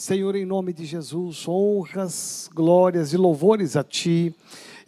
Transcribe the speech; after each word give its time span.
Senhor, 0.00 0.34
em 0.34 0.46
nome 0.46 0.72
de 0.72 0.86
Jesus, 0.86 1.46
honras, 1.46 2.48
glórias 2.54 3.12
e 3.12 3.18
louvores 3.18 3.76
a 3.76 3.84
Ti. 3.84 4.34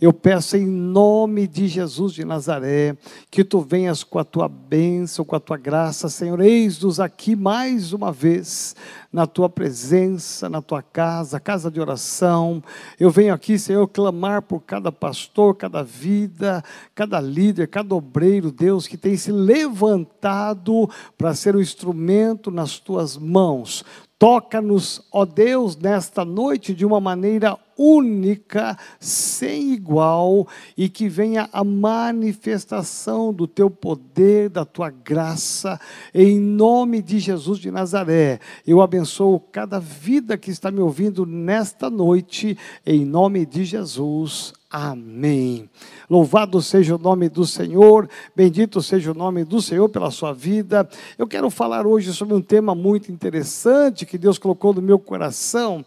Eu 0.01 0.11
peço 0.11 0.57
em 0.57 0.67
nome 0.67 1.47
de 1.47 1.69
Jesus 1.69 2.15
de 2.15 2.25
Nazaré 2.25 2.97
que 3.31 3.45
tu 3.45 3.61
venhas 3.61 4.03
com 4.03 4.19
a 4.19 4.25
tua 4.25 4.49
bênção, 4.49 5.23
com 5.23 5.37
a 5.37 5.39
tua 5.39 5.59
graça, 5.59 6.09
Senhor. 6.09 6.41
Eis-nos 6.41 6.99
aqui 6.99 7.37
mais 7.37 7.93
uma 7.93 8.11
vez 8.11 8.75
na 9.13 9.27
tua 9.27 9.51
presença, 9.51 10.49
na 10.49 10.63
tua 10.63 10.81
casa, 10.81 11.39
casa 11.39 11.71
de 11.71 11.79
oração. 11.79 12.65
Eu 12.99 13.11
venho 13.11 13.35
aqui, 13.35 13.59
Senhor, 13.59 13.87
clamar 13.89 14.41
por 14.41 14.61
cada 14.61 14.91
pastor, 14.91 15.55
cada 15.55 15.83
vida, 15.83 16.65
cada 16.95 17.21
líder, 17.21 17.69
cada 17.69 17.95
obreiro, 17.95 18.51
Deus, 18.51 18.87
que 18.87 18.97
tem 18.97 19.15
se 19.15 19.31
levantado 19.31 20.89
para 21.19 21.35
ser 21.35 21.55
um 21.55 21.61
instrumento 21.61 22.51
nas 22.51 22.79
tuas 22.79 23.19
mãos. 23.19 23.85
Toca-nos, 24.23 25.03
ó 25.11 25.25
Deus, 25.25 25.77
nesta 25.77 26.25
noite 26.25 26.73
de 26.73 26.87
uma 26.87 27.01
maneira 27.01 27.59
única, 27.77 28.79
sem 29.01 29.73
igual, 29.73 30.47
e 30.77 30.89
que 30.89 31.09
venha 31.09 31.49
a 31.53 31.65
manifestação 31.65 33.35
do 33.35 33.49
teu 33.49 33.69
poder, 33.69 34.49
da 34.49 34.65
tua 34.65 34.91
graça, 34.91 35.81
em 36.15 36.39
nome 36.39 37.03
de 37.03 37.19
Jesus 37.19 37.59
de 37.59 37.73
Nazaré. 37.73 38.39
Eu 38.65 38.81
abençoo 38.81 39.41
cada 39.41 39.81
vida 39.81 40.39
que 40.39 40.53
está 40.53 40.71
me 40.71 40.79
ouvindo 40.79 41.27
nesta 41.27 41.91
noite, 41.91 42.57
em 42.87 43.05
nome 43.05 43.45
de 43.45 43.65
Jesus. 43.65 44.53
Amém. 44.71 45.69
Louvado 46.13 46.61
seja 46.61 46.95
o 46.95 46.99
nome 46.99 47.31
do 47.31 47.47
Senhor, 47.47 48.07
bendito 48.37 48.83
seja 48.83 49.13
o 49.13 49.15
nome 49.15 49.45
do 49.45 49.63
Senhor 49.63 49.89
pela 49.89 50.11
sua 50.11 50.35
vida. 50.35 50.87
Eu 51.17 51.27
quero 51.27 51.49
falar 51.49 51.87
hoje 51.87 52.13
sobre 52.13 52.35
um 52.35 52.43
tema 52.43 52.75
muito 52.75 53.11
interessante 53.11 54.05
que 54.05 54.19
Deus 54.19 54.37
colocou 54.37 54.75
no 54.75 54.83
meu 54.83 54.99
coração. 54.99 55.83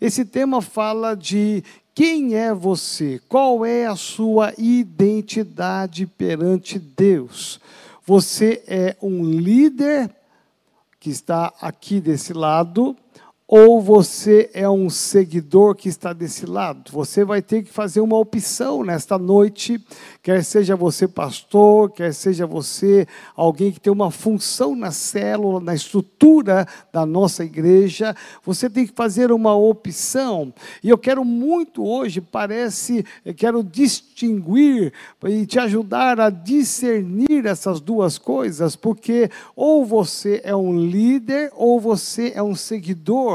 Esse 0.00 0.24
tema 0.24 0.62
fala 0.62 1.16
de 1.16 1.64
quem 1.92 2.36
é 2.36 2.54
você, 2.54 3.20
qual 3.28 3.66
é 3.66 3.86
a 3.86 3.96
sua 3.96 4.54
identidade 4.56 6.06
perante 6.06 6.78
Deus. 6.78 7.60
Você 8.06 8.62
é 8.68 8.96
um 9.02 9.24
líder 9.24 10.08
que 11.00 11.10
está 11.10 11.52
aqui 11.60 12.00
desse 12.00 12.32
lado, 12.32 12.96
ou 13.46 13.80
você 13.80 14.48
é 14.54 14.68
um 14.68 14.88
seguidor 14.88 15.74
que 15.74 15.86
está 15.88 16.14
desse 16.14 16.46
lado. 16.46 16.90
Você 16.90 17.24
vai 17.24 17.42
ter 17.42 17.62
que 17.62 17.70
fazer 17.70 18.00
uma 18.00 18.16
opção 18.16 18.82
nesta 18.82 19.18
noite, 19.18 19.78
quer 20.22 20.42
seja 20.42 20.74
você 20.74 21.06
pastor, 21.06 21.90
quer 21.90 22.14
seja 22.14 22.46
você 22.46 23.06
alguém 23.36 23.70
que 23.70 23.78
tem 23.78 23.92
uma 23.92 24.10
função 24.10 24.74
na 24.74 24.90
célula, 24.90 25.60
na 25.60 25.74
estrutura 25.74 26.66
da 26.90 27.04
nossa 27.04 27.44
igreja, 27.44 28.16
você 28.42 28.70
tem 28.70 28.86
que 28.86 28.94
fazer 28.94 29.30
uma 29.30 29.54
opção. 29.54 30.52
E 30.82 30.88
eu 30.88 30.96
quero 30.96 31.22
muito 31.22 31.84
hoje, 31.86 32.22
parece, 32.22 33.04
quero 33.36 33.62
distinguir 33.62 34.90
e 35.22 35.44
te 35.44 35.58
ajudar 35.58 36.18
a 36.18 36.30
discernir 36.30 37.44
essas 37.44 37.78
duas 37.78 38.16
coisas, 38.16 38.74
porque 38.74 39.30
ou 39.54 39.84
você 39.84 40.40
é 40.44 40.56
um 40.56 40.78
líder 40.78 41.52
ou 41.54 41.78
você 41.78 42.32
é 42.34 42.42
um 42.42 42.54
seguidor 42.54 43.33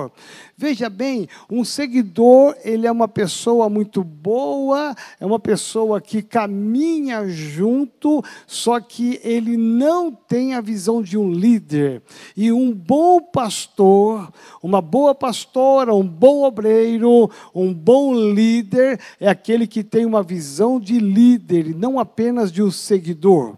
Veja 0.58 0.90
bem, 0.90 1.28
um 1.50 1.64
seguidor, 1.64 2.56
ele 2.64 2.86
é 2.86 2.92
uma 2.92 3.08
pessoa 3.08 3.70
muito 3.70 4.04
boa, 4.04 4.94
é 5.20 5.26
uma 5.26 5.40
pessoa 5.40 6.02
que 6.02 6.22
caminha 6.22 7.28
junto, 7.30 8.24
só 8.46 8.80
que 8.80 9.20
ele 9.24 9.56
não 9.56 10.12
tem 10.12 10.54
a 10.54 10.62
visão 10.62 11.02
de 11.02 11.18
um 11.18 11.32
líder. 11.32 12.02
E 12.36 12.52
um 12.52 12.74
bom 12.74 13.22
pastor, 13.22 14.32
uma 14.62 14.82
boa 14.82 15.16
pastora, 15.16 15.96
um 15.96 16.08
bom 16.08 16.44
obreiro, 16.44 17.30
um 17.56 17.74
bom 17.74 18.14
líder 18.14 19.00
é 19.20 19.30
aquele 19.30 19.66
que 19.66 19.84
tem 19.84 20.06
uma 20.06 20.22
visão 20.22 20.80
de 20.80 21.00
líder 21.00 21.68
e 21.68 21.74
não 21.74 22.00
apenas 22.00 22.52
de 22.52 22.62
um 22.62 22.72
seguidor. 22.72 23.58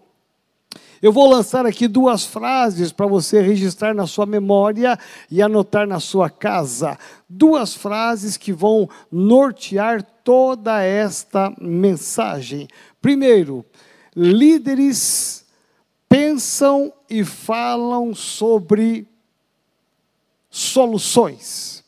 Eu 1.02 1.12
vou 1.12 1.28
lançar 1.28 1.66
aqui 1.66 1.88
duas 1.88 2.26
frases 2.26 2.92
para 2.92 3.08
você 3.08 3.42
registrar 3.42 3.92
na 3.92 4.06
sua 4.06 4.28
memória 4.28 5.00
e 5.32 5.42
anotar 5.42 5.88
na 5.88 6.00
sua 6.00 6.30
casa. 6.30 6.96
Duas 7.28 7.74
frases 7.74 8.38
que 8.38 8.54
vão 8.54 8.88
nortear 9.12 10.04
toda 10.24 10.84
esta 10.84 11.52
mensagem. 11.60 12.68
Primeiro, 13.02 13.66
líderes 14.16 15.44
pensam 16.08 16.94
e 17.10 17.24
falam 17.24 18.14
sobre 18.14 19.08
soluções. 20.52 21.84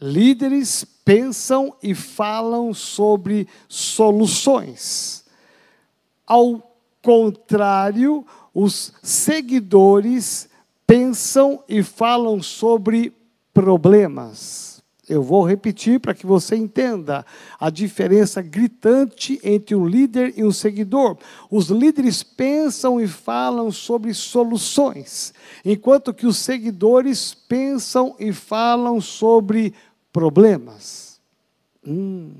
Líderes 0.00 0.84
pensam 1.04 1.74
e 1.82 1.96
falam 1.96 2.72
sobre 2.72 3.48
soluções. 3.68 5.24
Ao 6.24 6.72
contrário, 7.02 8.24
os 8.54 8.92
seguidores 9.02 10.48
pensam 10.86 11.62
e 11.68 11.82
falam 11.82 12.42
sobre 12.42 13.12
problemas. 13.52 14.72
Eu 15.08 15.22
vou 15.22 15.44
repetir 15.44 15.98
para 15.98 16.14
que 16.14 16.24
você 16.24 16.54
entenda 16.54 17.26
a 17.58 17.68
diferença 17.70 18.40
gritante 18.40 19.38
entre 19.42 19.74
um 19.74 19.86
líder 19.86 20.32
e 20.36 20.44
um 20.44 20.52
seguidor. 20.52 21.18
Os 21.50 21.68
líderes 21.68 22.22
pensam 22.22 23.00
e 23.00 23.08
falam 23.08 23.72
sobre 23.72 24.14
soluções, 24.14 25.34
enquanto 25.64 26.14
que 26.14 26.26
os 26.26 26.38
seguidores 26.38 27.34
pensam 27.34 28.14
e 28.18 28.32
falam 28.32 29.00
sobre 29.00 29.74
problemas. 30.12 31.20
Hum. 31.86 32.32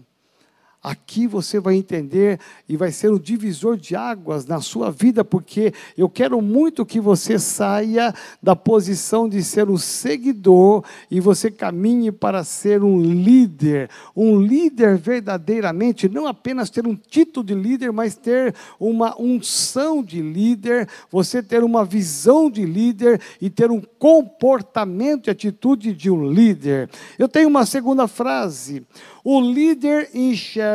Aqui 0.82 1.28
você 1.28 1.60
vai 1.60 1.76
entender 1.76 2.40
e 2.68 2.76
vai 2.76 2.90
ser 2.90 3.12
um 3.12 3.18
divisor 3.18 3.76
de 3.76 3.94
águas 3.94 4.46
na 4.46 4.60
sua 4.60 4.90
vida, 4.90 5.24
porque 5.24 5.72
eu 5.96 6.08
quero 6.08 6.42
muito 6.42 6.84
que 6.84 7.00
você 7.00 7.38
saia 7.38 8.12
da 8.42 8.56
posição 8.56 9.28
de 9.28 9.44
ser 9.44 9.70
um 9.70 9.76
seguidor 9.76 10.82
e 11.08 11.20
você 11.20 11.52
caminhe 11.52 12.10
para 12.10 12.42
ser 12.42 12.82
um 12.82 13.00
líder. 13.00 13.90
Um 14.16 14.40
líder 14.40 14.96
verdadeiramente, 14.96 16.08
não 16.08 16.26
apenas 16.26 16.68
ter 16.68 16.84
um 16.84 16.96
título 16.96 17.46
de 17.46 17.54
líder, 17.54 17.92
mas 17.92 18.16
ter 18.16 18.52
uma 18.80 19.14
unção 19.20 20.02
de 20.02 20.20
líder, 20.20 20.88
você 21.08 21.40
ter 21.40 21.62
uma 21.62 21.84
visão 21.84 22.50
de 22.50 22.66
líder 22.66 23.20
e 23.40 23.48
ter 23.48 23.70
um 23.70 23.80
comportamento 24.00 25.28
e 25.28 25.30
atitude 25.30 25.92
de 25.92 26.10
um 26.10 26.28
líder. 26.28 26.90
Eu 27.16 27.28
tenho 27.28 27.48
uma 27.48 27.64
segunda 27.64 28.08
frase. 28.08 28.84
O 29.24 29.40
líder 29.40 30.10
enxerga 30.12 30.71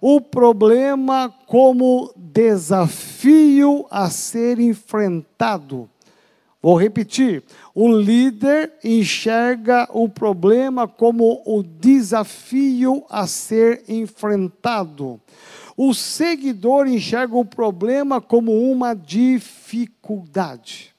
o 0.00 0.20
problema 0.20 1.32
como 1.46 2.12
desafio 2.16 3.86
a 3.90 4.08
ser 4.10 4.58
enfrentado. 4.58 5.88
Vou 6.60 6.76
repetir: 6.76 7.44
o 7.74 7.88
líder 7.88 8.72
enxerga 8.82 9.88
o 9.92 10.08
problema 10.08 10.88
como 10.88 11.42
o 11.46 11.62
desafio 11.62 13.04
a 13.08 13.26
ser 13.26 13.84
enfrentado. 13.88 15.20
O 15.76 15.94
seguidor 15.94 16.88
enxerga 16.88 17.36
o 17.36 17.44
problema 17.44 18.20
como 18.20 18.52
uma 18.70 18.94
dificuldade. 18.94 20.92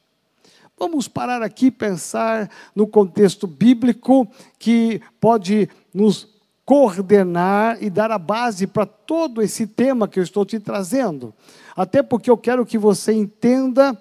Vamos 0.78 1.10
parar 1.10 1.44
aqui 1.44 1.66
e 1.66 1.72
pensar 1.72 2.50
no 2.74 2.88
contexto 2.88 3.46
bíblico 3.46 4.26
que 4.58 5.02
pode 5.20 5.68
nos 5.94 6.39
coordenar 6.70 7.82
e 7.82 7.90
dar 7.90 8.12
a 8.12 8.20
base 8.20 8.68
para 8.68 8.86
todo 8.86 9.42
esse 9.42 9.66
tema 9.66 10.08
que 10.08 10.20
eu 10.20 10.24
estou 10.24 10.46
te 10.46 10.60
trazendo. 10.60 11.34
Até 11.76 12.04
porque 12.04 12.30
eu 12.30 12.38
quero 12.38 12.64
que 12.64 12.78
você 12.78 13.12
entenda 13.12 14.00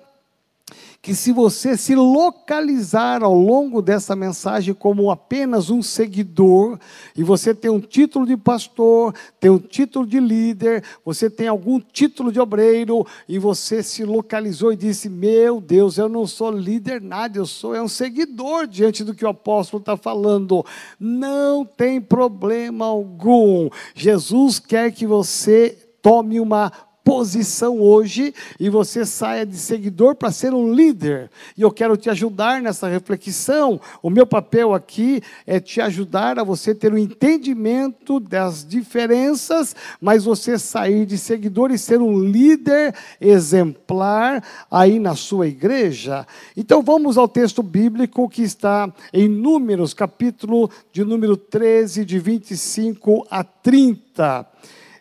que 1.08 1.14
se 1.14 1.32
você 1.32 1.74
se 1.74 1.94
localizar 1.94 3.24
ao 3.24 3.32
longo 3.32 3.80
dessa 3.80 4.14
mensagem 4.14 4.74
como 4.74 5.10
apenas 5.10 5.70
um 5.70 5.80
seguidor, 5.80 6.78
e 7.16 7.22
você 7.22 7.54
tem 7.54 7.70
um 7.70 7.80
título 7.80 8.26
de 8.26 8.36
pastor, 8.36 9.14
tem 9.40 9.50
um 9.50 9.58
título 9.58 10.06
de 10.06 10.20
líder, 10.20 10.84
você 11.02 11.30
tem 11.30 11.48
algum 11.48 11.80
título 11.80 12.30
de 12.30 12.38
obreiro, 12.38 13.06
e 13.26 13.38
você 13.38 13.82
se 13.82 14.04
localizou 14.04 14.70
e 14.70 14.76
disse: 14.76 15.08
Meu 15.08 15.62
Deus, 15.62 15.96
eu 15.96 16.10
não 16.10 16.26
sou 16.26 16.50
líder 16.50 17.00
nada, 17.00 17.38
eu 17.38 17.46
sou 17.46 17.74
é 17.74 17.80
um 17.80 17.88
seguidor 17.88 18.66
diante 18.66 19.02
do 19.02 19.14
que 19.14 19.24
o 19.24 19.30
apóstolo 19.30 19.80
está 19.80 19.96
falando. 19.96 20.62
Não 21.00 21.64
tem 21.64 22.02
problema 22.02 22.84
algum. 22.84 23.70
Jesus 23.94 24.58
quer 24.58 24.92
que 24.92 25.06
você 25.06 25.74
tome 26.02 26.38
uma 26.38 26.70
posição 27.08 27.80
hoje 27.80 28.34
e 28.60 28.68
você 28.68 29.06
saia 29.06 29.46
de 29.46 29.56
seguidor 29.56 30.14
para 30.14 30.30
ser 30.30 30.52
um 30.52 30.74
líder. 30.74 31.30
E 31.56 31.62
eu 31.62 31.70
quero 31.70 31.96
te 31.96 32.10
ajudar 32.10 32.60
nessa 32.60 32.86
reflexão. 32.86 33.80
O 34.02 34.10
meu 34.10 34.26
papel 34.26 34.74
aqui 34.74 35.22
é 35.46 35.58
te 35.58 35.80
ajudar 35.80 36.38
a 36.38 36.44
você 36.44 36.74
ter 36.74 36.92
um 36.92 36.98
entendimento 36.98 38.20
das 38.20 38.62
diferenças, 38.62 39.74
mas 39.98 40.24
você 40.24 40.58
sair 40.58 41.06
de 41.06 41.16
seguidor 41.16 41.70
e 41.70 41.78
ser 41.78 41.98
um 41.98 42.22
líder 42.22 42.94
exemplar 43.18 44.44
aí 44.70 44.98
na 44.98 45.14
sua 45.16 45.46
igreja. 45.46 46.26
Então 46.54 46.82
vamos 46.82 47.16
ao 47.16 47.26
texto 47.26 47.62
bíblico 47.62 48.28
que 48.28 48.42
está 48.42 48.92
em 49.14 49.26
Números, 49.26 49.94
capítulo 49.94 50.70
de 50.92 51.02
número 51.04 51.38
13, 51.38 52.04
de 52.04 52.18
25 52.18 53.26
a 53.30 53.42
30. 53.42 54.46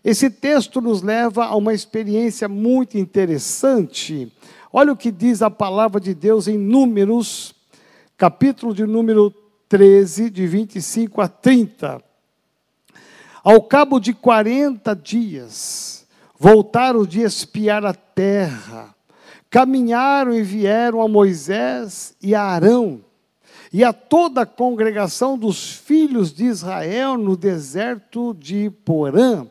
Esse 0.08 0.30
texto 0.30 0.80
nos 0.80 1.02
leva 1.02 1.48
a 1.48 1.56
uma 1.58 1.74
experiência 1.74 2.48
muito 2.48 2.98
interessante. 2.98 4.32
Olha 4.72 4.94
o 4.94 4.96
que 4.96 5.12
diz 5.12 5.42
a 5.42 5.50
palavra 5.50 6.00
de 6.00 6.14
Deus 6.14 6.48
em 6.48 6.58
Números, 6.58 7.54
capítulo 8.16 8.74
de 8.74 8.86
número 8.86 9.34
13, 9.68 10.30
de 10.30 10.48
25 10.48 11.20
a 11.20 11.28
30. 11.28 12.02
Ao 13.44 13.62
cabo 13.62 14.00
de 14.00 14.14
40 14.14 14.96
dias, 14.96 16.08
voltaram 16.40 17.06
de 17.06 17.20
espiar 17.20 17.86
a 17.86 17.94
terra, 17.94 18.96
caminharam 19.50 20.34
e 20.34 20.42
vieram 20.42 21.02
a 21.02 21.10
Moisés 21.10 22.16
e 22.22 22.34
a 22.34 22.44
Arão, 22.44 23.02
e 23.74 23.84
a 23.84 23.92
toda 23.92 24.44
a 24.44 24.46
congregação 24.46 25.38
dos 25.38 25.70
filhos 25.70 26.32
de 26.32 26.46
Israel 26.46 27.18
no 27.18 27.36
deserto 27.36 28.34
de 28.34 28.70
Porã 28.86 29.46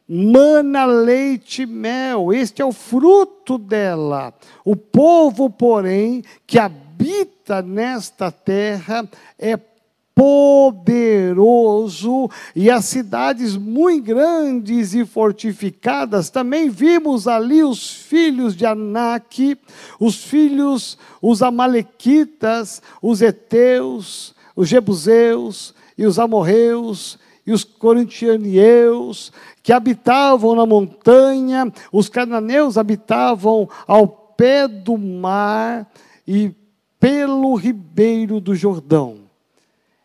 mana 0.07 0.85
leite 0.85 1.63
e 1.63 1.65
mel, 1.65 2.31
este 2.31 2.61
é 2.61 2.65
o 2.65 2.71
fruto 2.71 3.57
dela. 3.57 4.33
O 4.63 4.75
povo, 4.75 5.49
porém, 5.49 6.23
que 6.45 6.57
habita 6.57 7.61
nesta 7.61 8.31
terra 8.31 9.07
é 9.37 9.59
poderoso 10.17 12.27
e 12.55 12.71
as 12.71 12.85
cidades 12.85 13.55
muito 13.55 14.05
grandes 14.05 14.95
e 14.95 15.05
fortificadas. 15.05 16.31
Também 16.31 16.69
vimos 16.69 17.27
ali 17.27 17.63
os 17.63 17.91
filhos 17.91 18.55
de 18.55 18.65
Anak, 18.65 19.55
os 19.99 20.23
filhos, 20.23 20.97
os 21.21 21.43
amalequitas, 21.43 22.81
os 22.99 23.21
heteus, 23.21 24.33
os 24.55 24.67
jebuseus 24.67 25.75
e 25.95 26.03
os 26.03 26.17
amorreus 26.17 27.19
e 27.45 27.51
os 27.51 27.63
corintianeus, 27.63 29.31
que 29.67 29.73
habitavam 29.73 30.55
na 30.55 30.65
montanha, 30.65 31.69
os 31.91 32.07
cananeus 32.07 32.77
habitavam 32.77 33.67
ao 33.85 34.07
pé 34.07 34.65
do 34.65 34.97
mar 34.97 35.91
e 36.25 36.53
pelo 36.97 37.53
ribeiro 37.53 38.39
do 38.39 38.55
Jordão. 38.55 39.23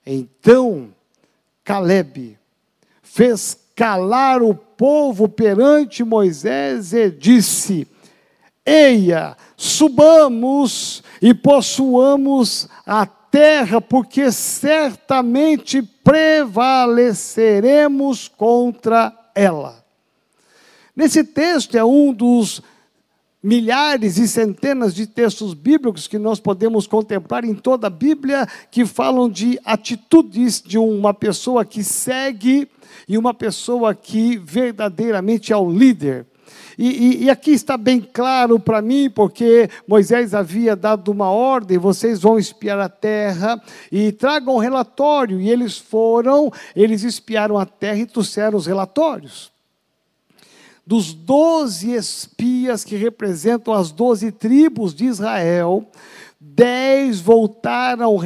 Então 0.04 0.88
Caleb 1.62 2.36
fez 3.04 3.56
calar 3.76 4.42
o 4.42 4.52
povo 4.52 5.28
perante 5.28 6.02
Moisés 6.02 6.92
e 6.92 7.08
disse: 7.08 7.86
Eia, 8.66 9.36
subamos 9.56 11.04
e 11.22 11.32
possuamos 11.32 12.68
a 12.84 13.06
terra, 13.06 13.80
porque 13.80 14.32
certamente 14.32 15.82
prevaleceremos 15.82 18.26
contra 18.26 19.21
ela. 19.34 19.84
Nesse 20.94 21.24
texto 21.24 21.76
é 21.76 21.84
um 21.84 22.12
dos 22.12 22.62
milhares 23.42 24.18
e 24.18 24.28
centenas 24.28 24.94
de 24.94 25.06
textos 25.06 25.52
bíblicos 25.52 26.06
que 26.06 26.18
nós 26.18 26.38
podemos 26.38 26.86
contemplar 26.86 27.44
em 27.44 27.54
toda 27.54 27.88
a 27.88 27.90
Bíblia 27.90 28.46
que 28.70 28.86
falam 28.86 29.28
de 29.28 29.58
atitudes 29.64 30.62
de 30.62 30.78
uma 30.78 31.12
pessoa 31.12 31.64
que 31.64 31.82
segue 31.82 32.68
e 33.08 33.18
uma 33.18 33.34
pessoa 33.34 33.94
que 33.94 34.36
verdadeiramente 34.36 35.52
é 35.52 35.56
o 35.56 35.68
líder. 35.68 36.26
E, 36.78 36.88
e, 36.88 37.24
e 37.24 37.30
aqui 37.30 37.50
está 37.52 37.76
bem 37.76 38.00
claro 38.00 38.58
para 38.58 38.80
mim, 38.80 39.10
porque 39.10 39.68
Moisés 39.86 40.34
havia 40.34 40.74
dado 40.74 41.10
uma 41.10 41.30
ordem: 41.30 41.78
vocês 41.78 42.20
vão 42.20 42.38
espiar 42.38 42.78
a 42.78 42.88
terra 42.88 43.62
e 43.90 44.12
tragam 44.12 44.56
um 44.56 44.58
relatório. 44.58 45.40
E 45.40 45.50
eles 45.50 45.78
foram, 45.78 46.52
eles 46.74 47.02
espiaram 47.02 47.58
a 47.58 47.66
terra 47.66 47.98
e 47.98 48.06
trouxeram 48.06 48.56
os 48.56 48.66
relatórios 48.66 49.52
dos 50.86 51.14
doze 51.14 51.92
espias 51.92 52.84
que 52.84 52.96
representam 52.96 53.72
as 53.72 53.92
doze 53.92 54.32
tribos 54.32 54.94
de 54.94 55.04
Israel, 55.04 55.88
dez 56.40 57.20
voltaram 57.20 58.16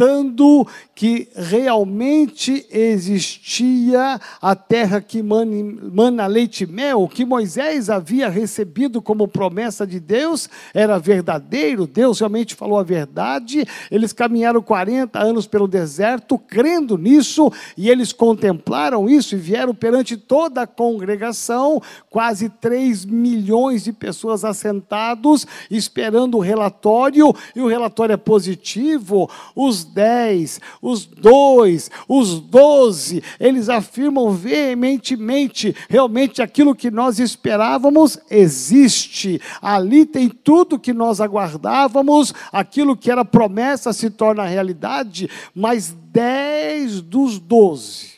relatando 0.00 0.66
que 0.94 1.28
realmente 1.34 2.66
existia 2.70 4.18
a 4.40 4.54
terra 4.54 5.00
que 5.00 5.22
mana 5.22 6.26
leite 6.26 6.64
e 6.64 6.66
mel, 6.66 7.08
que 7.08 7.24
Moisés 7.24 7.90
havia 7.90 8.28
recebido 8.28 9.02
como 9.02 9.28
promessa 9.28 9.86
de 9.86 10.00
Deus, 10.00 10.48
era 10.74 10.98
verdadeiro, 10.98 11.86
Deus 11.86 12.18
realmente 12.18 12.54
falou 12.54 12.78
a 12.78 12.82
verdade. 12.82 13.66
Eles 13.90 14.12
caminharam 14.12 14.62
40 14.62 15.18
anos 15.18 15.46
pelo 15.46 15.68
deserto, 15.68 16.38
crendo 16.38 16.96
nisso, 16.96 17.52
e 17.76 17.90
eles 17.90 18.12
contemplaram 18.12 19.08
isso 19.08 19.34
e 19.34 19.38
vieram 19.38 19.74
perante 19.74 20.16
toda 20.16 20.62
a 20.62 20.66
congregação, 20.66 21.80
quase 22.08 22.48
3 22.48 23.04
milhões 23.04 23.84
de 23.84 23.92
pessoas 23.92 24.44
assentados, 24.44 25.46
esperando 25.70 26.36
o 26.36 26.40
relatório, 26.40 27.34
e 27.54 27.60
o 27.60 27.68
relatório 27.68 28.12
é 28.14 28.16
positivo. 28.16 29.30
Os 29.54 29.89
10, 29.92 30.60
os 30.80 31.04
dois, 31.06 31.90
os 32.08 32.40
doze, 32.40 33.22
eles 33.38 33.68
afirmam 33.68 34.30
veementemente: 34.32 35.74
realmente 35.88 36.40
aquilo 36.40 36.74
que 36.74 36.90
nós 36.90 37.18
esperávamos 37.18 38.18
existe. 38.30 39.40
Ali 39.60 40.06
tem 40.06 40.28
tudo 40.28 40.78
que 40.78 40.92
nós 40.92 41.20
aguardávamos, 41.20 42.32
aquilo 42.52 42.96
que 42.96 43.10
era 43.10 43.24
promessa 43.24 43.92
se 43.92 44.10
torna 44.10 44.44
realidade, 44.44 45.28
mas 45.54 45.94
dez 46.12 47.00
dos 47.00 47.38
doze, 47.38 48.14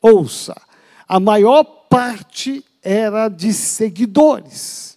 ouça, 0.00 0.54
a 1.08 1.20
maior 1.20 1.64
parte 1.88 2.64
era 2.82 3.28
de 3.28 3.52
seguidores 3.52 4.95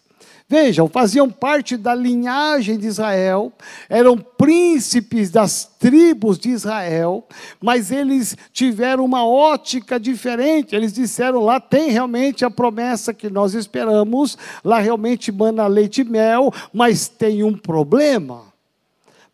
Vejam, 0.51 0.89
faziam 0.89 1.29
parte 1.29 1.77
da 1.77 1.93
linhagem 1.93 2.75
de 2.79 2.87
Israel, 2.87 3.53
eram 3.87 4.17
príncipes 4.17 5.29
das 5.29 5.69
tribos 5.77 6.39
de 6.39 6.49
Israel, 6.49 7.23
mas 7.61 7.91
eles 7.91 8.35
tiveram 8.51 9.05
uma 9.05 9.23
ótica 9.23 9.99
diferente. 9.99 10.75
Eles 10.75 10.91
disseram: 10.91 11.41
lá 11.41 11.59
tem 11.59 11.91
realmente 11.91 12.43
a 12.43 12.49
promessa 12.49 13.13
que 13.13 13.29
nós 13.29 13.53
esperamos, 13.53 14.39
lá 14.63 14.79
realmente 14.79 15.31
mana 15.31 15.67
leite 15.67 16.01
e 16.01 16.03
mel, 16.03 16.51
mas 16.73 17.07
tem 17.07 17.43
um 17.43 17.55
problema. 17.55 18.45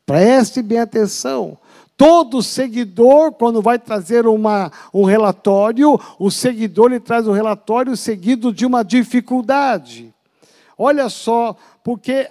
Preste 0.06 0.62
bem 0.62 0.80
atenção. 0.80 1.58
Todo 1.96 2.44
seguidor, 2.44 3.32
quando 3.32 3.62
vai 3.62 3.80
trazer 3.80 4.28
uma, 4.28 4.70
um 4.94 5.06
relatório, 5.06 5.98
o 6.20 6.30
seguidor 6.30 6.92
ele 6.92 7.00
traz 7.00 7.26
o 7.26 7.32
um 7.32 7.34
relatório 7.34 7.96
seguido 7.96 8.52
de 8.52 8.66
uma 8.66 8.84
dificuldade. 8.84 10.14
Olha 10.78 11.10
só, 11.10 11.56
porque 11.84 12.30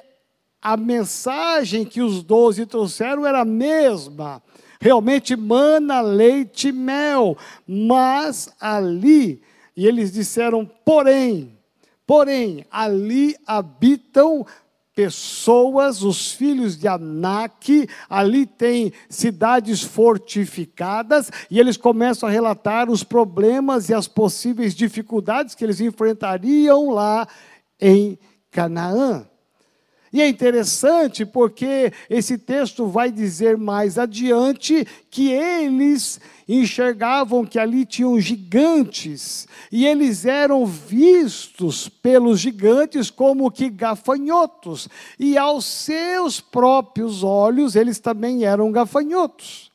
a 0.60 0.76
mensagem 0.76 1.84
que 1.84 2.00
os 2.00 2.22
doze 2.22 2.64
trouxeram 2.64 3.26
era 3.26 3.40
a 3.40 3.44
mesma. 3.44 4.42
Realmente 4.80 5.36
mana 5.36 6.00
leite 6.00 6.68
e 6.68 6.72
mel. 6.72 7.36
Mas 7.66 8.50
ali, 8.60 9.42
e 9.76 9.86
eles 9.86 10.12
disseram, 10.12 10.64
porém, 10.84 11.58
porém, 12.06 12.66
ali 12.70 13.36
habitam 13.46 14.46
pessoas, 14.94 16.02
os 16.02 16.32
filhos 16.32 16.78
de 16.78 16.86
Anak, 16.86 17.88
ali 18.08 18.46
tem 18.46 18.92
cidades 19.08 19.82
fortificadas, 19.82 21.30
e 21.50 21.58
eles 21.58 21.76
começam 21.76 22.28
a 22.28 22.32
relatar 22.32 22.88
os 22.88 23.02
problemas 23.02 23.88
e 23.88 23.94
as 23.94 24.06
possíveis 24.06 24.74
dificuldades 24.74 25.54
que 25.54 25.64
eles 25.64 25.80
enfrentariam 25.80 26.90
lá 26.90 27.26
em 27.80 28.18
Canaã. 28.54 29.26
E 30.12 30.23
é 30.23 30.28
interessante 30.28 31.26
porque 31.26 31.92
esse 32.08 32.38
texto 32.38 32.87
vai 32.87 33.11
dizer 33.11 33.58
mais 33.58 33.99
adiante 33.99 34.87
que 35.11 35.32
eles 35.32 36.20
enxergavam 36.49 37.44
que 37.44 37.58
ali 37.58 37.84
tinham 37.84 38.20
gigantes, 38.20 39.49
e 39.73 39.84
eles 39.84 40.25
eram 40.25 40.64
vistos 40.64 41.88
pelos 41.88 42.38
gigantes 42.38 43.11
como 43.11 43.50
que 43.50 43.68
gafanhotos, 43.68 44.88
e 45.18 45.37
aos 45.37 45.64
seus 45.64 46.40
próprios 46.40 47.25
olhos 47.25 47.75
eles 47.75 47.99
também 47.99 48.44
eram 48.44 48.70
gafanhotos. 48.70 49.74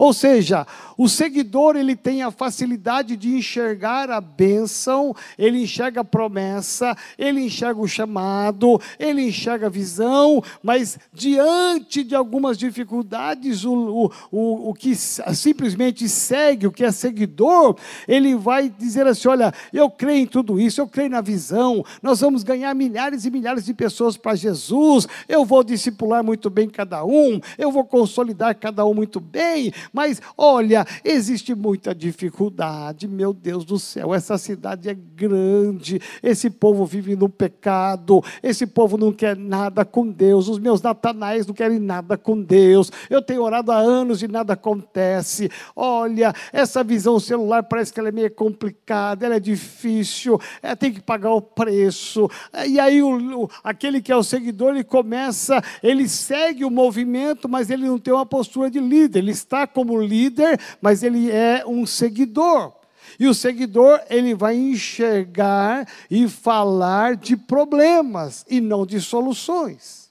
Ou 0.00 0.14
seja, 0.14 0.66
o 0.96 1.10
seguidor 1.10 1.76
ele 1.76 1.94
tem 1.94 2.22
a 2.22 2.30
facilidade 2.30 3.18
de 3.18 3.34
enxergar 3.34 4.10
a 4.10 4.18
bênção, 4.18 5.14
ele 5.38 5.62
enxerga 5.62 6.00
a 6.00 6.04
promessa, 6.04 6.96
ele 7.18 7.42
enxerga 7.42 7.78
o 7.78 7.86
chamado, 7.86 8.80
ele 8.98 9.20
enxerga 9.20 9.66
a 9.66 9.70
visão, 9.70 10.42
mas 10.62 10.98
diante 11.12 12.02
de 12.02 12.14
algumas 12.14 12.56
dificuldades, 12.56 13.62
o, 13.62 13.74
o, 13.74 14.12
o, 14.32 14.70
o 14.70 14.74
que 14.74 14.94
simplesmente 14.94 16.08
segue, 16.08 16.66
o 16.66 16.72
que 16.72 16.82
é 16.82 16.90
seguidor, 16.90 17.76
ele 18.08 18.34
vai 18.34 18.70
dizer 18.70 19.06
assim: 19.06 19.28
olha, 19.28 19.52
eu 19.70 19.90
creio 19.90 20.22
em 20.22 20.26
tudo 20.26 20.58
isso, 20.58 20.80
eu 20.80 20.88
creio 20.88 21.10
na 21.10 21.20
visão, 21.20 21.84
nós 22.02 22.20
vamos 22.20 22.42
ganhar 22.42 22.74
milhares 22.74 23.26
e 23.26 23.30
milhares 23.30 23.66
de 23.66 23.74
pessoas 23.74 24.16
para 24.16 24.34
Jesus, 24.34 25.06
eu 25.28 25.44
vou 25.44 25.62
discipular 25.62 26.24
muito 26.24 26.48
bem 26.48 26.70
cada 26.70 27.04
um, 27.04 27.38
eu 27.58 27.70
vou 27.70 27.84
consolidar 27.84 28.54
cada 28.54 28.82
um 28.86 28.94
muito 28.94 29.20
bem, 29.20 29.70
mas 29.92 30.20
olha, 30.36 30.86
existe 31.04 31.54
muita 31.54 31.94
dificuldade, 31.94 33.08
meu 33.08 33.32
Deus 33.32 33.64
do 33.64 33.78
céu, 33.78 34.14
essa 34.14 34.38
cidade 34.38 34.88
é 34.88 34.94
grande, 34.94 36.00
esse 36.22 36.50
povo 36.50 36.84
vive 36.84 37.16
no 37.16 37.28
pecado, 37.28 38.22
esse 38.42 38.66
povo 38.66 38.96
não 38.96 39.12
quer 39.12 39.36
nada 39.36 39.84
com 39.84 40.06
Deus, 40.06 40.48
os 40.48 40.58
meus 40.58 40.80
natanais 40.82 41.46
não 41.46 41.54
querem 41.54 41.78
nada 41.78 42.16
com 42.16 42.40
Deus, 42.40 42.90
eu 43.08 43.22
tenho 43.22 43.42
orado 43.42 43.72
há 43.72 43.78
anos 43.78 44.22
e 44.22 44.28
nada 44.28 44.54
acontece. 44.54 45.50
Olha, 45.74 46.32
essa 46.52 46.82
visão 46.82 47.18
celular 47.18 47.62
parece 47.62 47.92
que 47.92 48.00
ela 48.00 48.08
é 48.08 48.12
meio 48.12 48.30
complicada, 48.30 49.26
ela 49.26 49.36
é 49.36 49.40
difícil, 49.40 50.40
é, 50.62 50.74
tem 50.74 50.92
que 50.92 51.00
pagar 51.00 51.32
o 51.32 51.42
preço. 51.42 52.28
E 52.66 52.78
aí 52.78 53.02
o, 53.02 53.48
aquele 53.62 54.00
que 54.00 54.12
é 54.12 54.16
o 54.16 54.22
seguidor, 54.22 54.70
ele 54.70 54.84
começa, 54.84 55.62
ele 55.82 56.08
segue 56.08 56.64
o 56.64 56.70
movimento, 56.70 57.48
mas 57.48 57.70
ele 57.70 57.86
não 57.86 57.98
tem 57.98 58.12
uma 58.12 58.26
postura 58.26 58.70
de 58.70 58.80
líder, 58.80 59.20
ele 59.20 59.30
está 59.30 59.66
como 59.72 60.00
líder, 60.00 60.60
mas 60.80 61.02
ele 61.02 61.30
é 61.30 61.64
um 61.66 61.86
seguidor. 61.86 62.72
E 63.18 63.26
o 63.26 63.34
seguidor, 63.34 64.00
ele 64.08 64.34
vai 64.34 64.56
enxergar 64.56 65.86
e 66.10 66.28
falar 66.28 67.16
de 67.16 67.36
problemas 67.36 68.44
e 68.48 68.60
não 68.60 68.86
de 68.86 69.00
soluções. 69.00 70.10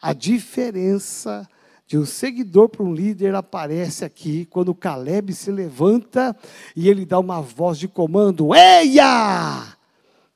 A 0.00 0.12
diferença 0.12 1.48
de 1.86 1.98
um 1.98 2.06
seguidor 2.06 2.68
para 2.68 2.82
um 2.82 2.94
líder 2.94 3.34
aparece 3.34 4.04
aqui 4.04 4.46
quando 4.46 4.74
Caleb 4.74 5.32
se 5.34 5.50
levanta 5.50 6.36
e 6.74 6.88
ele 6.88 7.04
dá 7.04 7.18
uma 7.18 7.40
voz 7.40 7.78
de 7.78 7.86
comando: 7.86 8.54
Eia! 8.54 9.76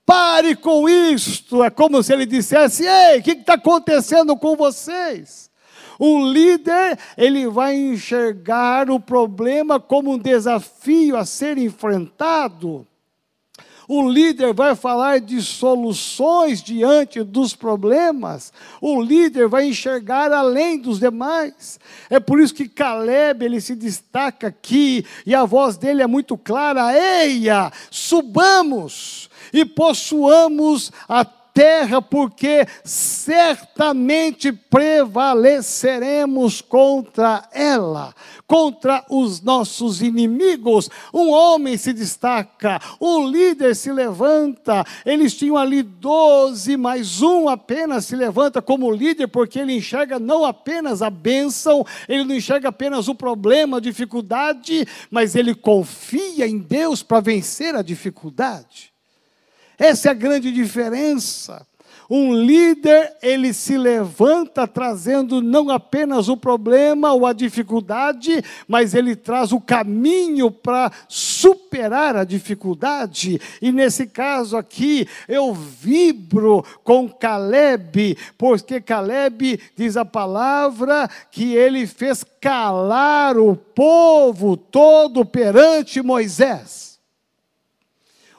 Pare 0.04 0.54
com 0.54 0.88
isto! 0.88 1.64
É 1.64 1.70
como 1.70 2.02
se 2.02 2.12
ele 2.12 2.26
dissesse: 2.26 2.84
Ei, 2.84 3.20
o 3.20 3.22
que 3.22 3.32
está 3.32 3.54
acontecendo 3.54 4.36
com 4.36 4.54
vocês? 4.54 5.45
O 5.98 6.30
líder, 6.30 6.98
ele 7.16 7.48
vai 7.48 7.76
enxergar 7.76 8.90
o 8.90 9.00
problema 9.00 9.80
como 9.80 10.12
um 10.12 10.18
desafio 10.18 11.16
a 11.16 11.24
ser 11.24 11.58
enfrentado. 11.58 12.86
O 13.88 14.08
líder 14.08 14.52
vai 14.52 14.74
falar 14.74 15.20
de 15.20 15.40
soluções 15.40 16.60
diante 16.60 17.22
dos 17.22 17.54
problemas. 17.54 18.52
O 18.80 19.00
líder 19.00 19.46
vai 19.46 19.68
enxergar 19.68 20.32
além 20.32 20.76
dos 20.78 20.98
demais. 20.98 21.78
É 22.10 22.18
por 22.18 22.40
isso 22.40 22.52
que 22.52 22.68
Caleb 22.68 23.44
ele 23.44 23.60
se 23.60 23.76
destaca 23.76 24.48
aqui 24.48 25.06
e 25.24 25.34
a 25.36 25.44
voz 25.44 25.76
dele 25.76 26.02
é 26.02 26.06
muito 26.06 26.36
clara: 26.36 26.92
Eia, 26.92 27.70
subamos 27.88 29.30
e 29.52 29.64
possuamos 29.64 30.90
a 31.08 31.24
terra, 31.56 32.00
porque 32.02 32.66
certamente 32.84 34.52
prevaleceremos 34.52 36.60
contra 36.60 37.48
ela, 37.50 38.14
contra 38.46 39.02
os 39.08 39.40
nossos 39.40 40.02
inimigos. 40.02 40.90
Um 41.14 41.30
homem 41.30 41.78
se 41.78 41.94
destaca, 41.94 42.78
um 43.00 43.26
líder 43.26 43.75
se 43.75 43.90
levanta. 43.90 44.84
Eles 45.06 45.34
tinham 45.34 45.56
ali 45.56 45.82
doze, 45.82 46.76
mas 46.76 47.22
um 47.22 47.48
apenas 47.48 48.04
se 48.04 48.14
levanta 48.14 48.60
como 48.60 48.92
líder, 48.92 49.28
porque 49.28 49.60
ele 49.60 49.76
enxerga 49.76 50.18
não 50.18 50.44
apenas 50.44 51.00
a 51.00 51.08
bênção, 51.08 51.86
ele 52.06 52.25
não 52.25 52.34
enxerga 52.34 52.68
apenas 52.68 53.08
o 53.08 53.14
problema, 53.14 53.78
a 53.78 53.80
dificuldade, 53.80 54.86
mas 55.10 55.34
ele 55.34 55.54
confia 55.54 56.46
em 56.46 56.58
Deus 56.58 57.02
para 57.02 57.20
vencer 57.20 57.75
a 57.75 57.80
dificuldade. 57.80 58.94
Essa 59.78 60.09
é 60.09 60.11
a 60.11 60.14
grande 60.14 60.52
diferença. 60.52 61.66
Um 62.09 62.33
líder, 62.33 63.16
ele 63.21 63.52
se 63.52 63.76
levanta 63.76 64.66
trazendo 64.66 65.42
não 65.42 65.71
apenas 65.71 66.28
o 66.28 66.37
problema 66.37 67.12
ou 67.12 67.26
a 67.26 67.33
dificuldade, 67.33 68.42
mas 68.68 68.95
ele 68.95 69.16
traz 69.16 69.50
o 69.50 69.61
caminho 69.61 70.49
para 70.50 70.92
superar 71.09 72.14
a 72.14 72.23
dificuldade. 72.23 73.40
E 73.61 73.73
nesse 73.73 74.06
caso 74.06 74.56
aqui, 74.56 75.09
eu 75.26 75.52
vibro 75.52 76.64
com 76.85 77.09
Caleb, 77.09 78.16
porque 78.38 78.80
Caleb 78.80 79.59
diz 79.76 79.97
a 79.97 80.04
palavra 80.04 81.11
que 81.33 81.54
ele 81.54 81.88
fez 81.88 82.25
calar 82.40 83.37
o 83.37 83.56
povo 83.56 84.56
todo 84.56 85.25
perante 85.25 86.00
Moisés. 86.00 86.95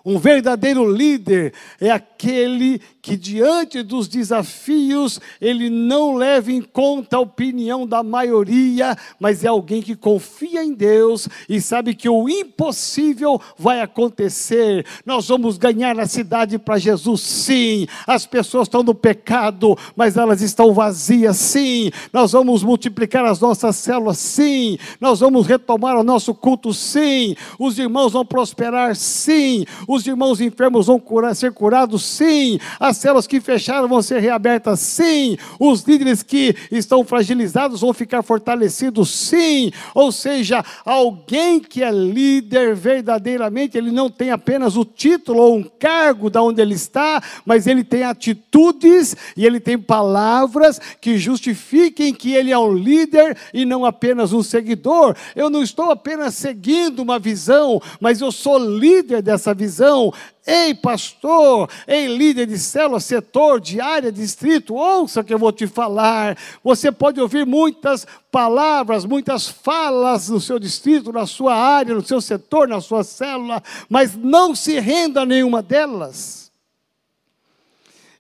Um 0.09 0.17
verdadeiro 0.17 0.89
líder 0.89 1.53
é 1.81 1.91
aquele 1.91 2.79
que, 3.07 3.17
diante 3.17 3.83
dos 3.83 4.07
desafios, 4.07 5.19
ele 5.39 5.69
não 5.69 6.15
leva 6.15 6.51
em 6.51 6.61
conta 6.61 7.17
a 7.17 7.19
opinião 7.19 7.85
da 7.85 8.01
maioria, 8.01 8.97
mas 9.19 9.43
é 9.43 9.47
alguém 9.47 9.81
que 9.81 9.95
confia 9.95 10.63
em 10.63 10.73
Deus 10.73 11.27
e 11.49 11.59
sabe 11.59 11.93
que 11.93 12.09
o 12.09 12.29
impossível 12.29 13.39
vai 13.57 13.81
acontecer. 13.81 14.85
Nós 15.05 15.27
vamos 15.27 15.57
ganhar 15.57 15.99
a 15.99 16.07
cidade 16.07 16.57
para 16.57 16.77
Jesus, 16.77 17.21
sim. 17.21 17.85
As 18.07 18.25
pessoas 18.25 18.67
estão 18.67 18.81
no 18.81 18.95
pecado, 18.95 19.77
mas 19.95 20.15
elas 20.15 20.41
estão 20.41 20.73
vazias, 20.73 21.37
sim. 21.37 21.91
Nós 22.13 22.31
vamos 22.31 22.63
multiplicar 22.63 23.25
as 23.25 23.39
nossas 23.39 23.75
células, 23.75 24.17
sim. 24.17 24.77
Nós 25.01 25.19
vamos 25.19 25.45
retomar 25.45 25.97
o 25.97 26.03
nosso 26.03 26.33
culto, 26.33 26.73
sim. 26.73 27.35
Os 27.59 27.77
irmãos 27.77 28.13
vão 28.13 28.25
prosperar, 28.25 28.95
sim. 28.95 29.65
Os 29.87 29.97
os 29.97 30.05
irmãos 30.05 30.39
enfermos 30.39 30.85
vão 30.85 30.99
curar, 30.99 31.35
ser 31.35 31.51
curados? 31.51 32.03
Sim. 32.03 32.59
As 32.79 32.96
células 32.97 33.27
que 33.27 33.39
fecharam 33.39 33.87
vão 33.87 34.01
ser 34.01 34.19
reabertas? 34.19 34.79
Sim. 34.79 35.37
Os 35.59 35.83
líderes 35.83 36.23
que 36.23 36.55
estão 36.71 37.03
fragilizados 37.03 37.81
vão 37.81 37.93
ficar 37.93 38.21
fortalecidos? 38.21 39.09
Sim. 39.09 39.71
Ou 39.93 40.11
seja, 40.11 40.63
alguém 40.85 41.59
que 41.59 41.83
é 41.83 41.91
líder 41.91 42.75
verdadeiramente, 42.75 43.77
ele 43.77 43.91
não 43.91 44.09
tem 44.09 44.31
apenas 44.31 44.75
o 44.75 44.85
título 44.85 45.41
ou 45.41 45.57
um 45.57 45.63
cargo 45.63 46.29
da 46.29 46.41
onde 46.41 46.61
ele 46.61 46.75
está, 46.75 47.21
mas 47.45 47.67
ele 47.67 47.83
tem 47.83 48.03
atitudes 48.03 49.15
e 49.35 49.45
ele 49.45 49.59
tem 49.59 49.77
palavras 49.77 50.79
que 50.99 51.17
justifiquem 51.17 52.13
que 52.13 52.33
ele 52.33 52.51
é 52.51 52.57
um 52.57 52.73
líder 52.73 53.37
e 53.53 53.65
não 53.65 53.85
apenas 53.85 54.33
um 54.33 54.43
seguidor. 54.43 55.15
Eu 55.35 55.49
não 55.49 55.61
estou 55.61 55.91
apenas 55.91 56.35
seguindo 56.35 56.99
uma 56.99 57.19
visão, 57.19 57.81
mas 57.99 58.21
eu 58.21 58.31
sou 58.31 58.57
líder 58.57 59.21
dessa 59.21 59.53
visão 59.53 60.13
Ei, 60.49 60.73
pastor, 60.73 61.69
ei, 61.85 62.07
líder 62.07 62.45
de 62.45 62.57
célula, 62.57 63.01
setor, 63.01 63.59
de 63.59 63.81
área, 63.81 64.09
distrito, 64.09 64.75
ouça 64.75 65.21
que 65.21 65.33
eu 65.33 65.37
vou 65.37 65.51
te 65.51 65.67
falar. 65.67 66.37
Você 66.63 66.89
pode 66.89 67.19
ouvir 67.19 67.45
muitas 67.45 68.07
palavras, 68.31 69.03
muitas 69.03 69.49
falas 69.49 70.29
no 70.29 70.39
seu 70.39 70.57
distrito, 70.57 71.11
na 71.11 71.25
sua 71.25 71.53
área, 71.53 71.93
no 71.93 72.01
seu 72.01 72.21
setor, 72.21 72.65
na 72.65 72.79
sua 72.79 73.03
célula, 73.03 73.61
mas 73.89 74.15
não 74.15 74.55
se 74.55 74.79
renda 74.79 75.23
a 75.23 75.25
nenhuma 75.25 75.61
delas. 75.61 76.49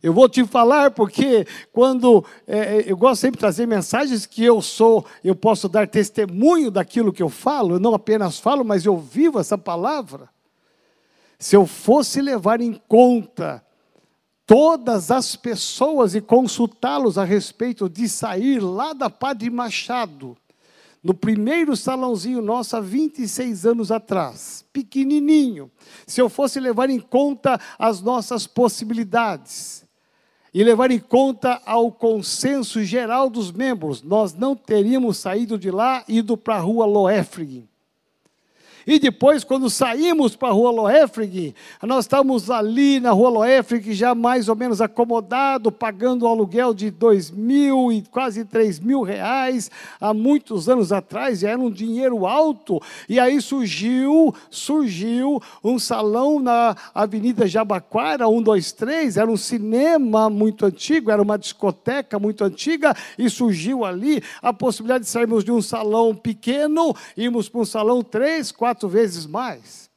Eu 0.03 0.11
vou 0.13 0.27
te 0.27 0.45
falar 0.45 0.91
porque 0.91 1.47
quando 1.71 2.25
é, 2.45 2.83
eu 2.85 2.97
gosto 2.97 3.21
sempre 3.21 3.37
de 3.37 3.41
trazer 3.41 3.65
mensagens 3.65 4.25
que 4.25 4.43
eu 4.43 4.61
sou, 4.61 5.05
eu 5.23 5.33
posso 5.33 5.69
dar 5.69 5.87
testemunho 5.87 6.69
daquilo 6.69 7.13
que 7.13 7.23
eu 7.23 7.29
falo, 7.29 7.75
eu 7.75 7.79
não 7.79 7.93
apenas 7.93 8.37
falo, 8.37 8.65
mas 8.65 8.85
eu 8.85 8.97
vivo 8.97 9.39
essa 9.39 9.57
palavra. 9.57 10.29
Se 11.39 11.55
eu 11.55 11.67
fosse 11.67 12.21
levar 12.21 12.61
em 12.61 12.73
conta 12.87 13.63
todas 14.45 15.11
as 15.11 15.35
pessoas 15.35 16.15
e 16.15 16.21
consultá-los 16.21 17.17
a 17.17 17.23
respeito 17.23 17.87
de 17.87 18.09
sair 18.09 18.59
lá 18.59 18.93
da 18.93 19.09
Padre 19.09 19.49
Machado, 19.49 20.35
no 21.03 21.13
primeiro 21.13 21.75
salãozinho 21.77 22.41
nosso 22.41 22.75
há 22.75 22.79
26 22.79 23.65
anos 23.65 23.91
atrás, 23.91 24.65
pequenininho, 24.73 25.69
se 26.07 26.19
eu 26.19 26.27
fosse 26.27 26.59
levar 26.59 26.89
em 26.89 26.99
conta 26.99 27.59
as 27.77 28.01
nossas 28.01 28.47
possibilidades 28.47 29.85
e 30.53 30.63
levar 30.63 30.89
em 30.89 30.99
conta 30.99 31.61
ao 31.65 31.91
consenso 31.91 32.83
geral 32.83 33.29
dos 33.29 33.51
membros, 33.51 34.01
nós 34.01 34.33
não 34.33 34.55
teríamos 34.55 35.17
saído 35.17 35.57
de 35.57 35.69
lá 35.69 36.03
e 36.07 36.17
ido 36.17 36.35
para 36.35 36.55
a 36.55 36.59
rua 36.59 36.85
Loefrig. 36.85 37.69
E 38.87 38.99
depois, 38.99 39.43
quando 39.43 39.69
saímos 39.69 40.33
para 40.37 40.47
a 40.47 40.53
rua 40.53 40.71
Loefrig, 40.71 41.53
nós 41.83 42.05
estávamos 42.05 42.49
ali 42.49 43.01
na 43.01 43.11
rua 43.11 43.27
Loefrig, 43.27 43.93
já 43.93 44.15
mais 44.15 44.47
ou 44.47 44.55
menos 44.55 44.79
acomodado, 44.79 45.73
pagando 45.73 46.25
um 46.25 46.29
aluguel 46.29 46.73
de 46.73 46.89
dois 46.89 47.29
mil 47.29 47.91
e 47.91 48.01
quase 48.03 48.45
três 48.45 48.79
mil 48.79 49.01
reais, 49.01 49.69
há 49.99 50.13
muitos 50.13 50.69
anos 50.69 50.93
atrás, 50.93 51.41
já 51.41 51.49
era 51.49 51.59
um 51.59 51.69
dinheiro 51.69 52.25
alto. 52.25 52.81
E 53.09 53.19
aí 53.19 53.41
surgiu, 53.41 54.33
surgiu 54.49 55.41
um 55.61 55.77
salão 55.77 56.39
na 56.39 56.73
Avenida 56.95 57.45
Jabaquara, 57.45 58.25
123, 58.25 59.17
era 59.17 59.29
um 59.29 59.35
cinema 59.35 60.29
muito 60.29 60.65
antigo, 60.65 61.11
era 61.11 61.21
uma 61.21 61.37
discoteca 61.37 62.17
muito 62.17 62.41
antiga, 62.41 62.95
e 63.19 63.29
surgiu 63.29 63.83
ali 63.83 64.23
a 64.41 64.53
possibilidade 64.53 65.03
de 65.03 65.09
sairmos 65.09 65.43
de 65.43 65.51
um 65.51 65.61
salão 65.61 66.15
pequeno, 66.15 66.95
irmos 67.17 67.49
para 67.49 67.59
um 67.59 67.65
salão 67.65 68.01
três, 68.01 68.49
quatro 68.49 68.76
quatro 68.77 68.87
vezes 68.87 69.25
mais. 69.25 69.89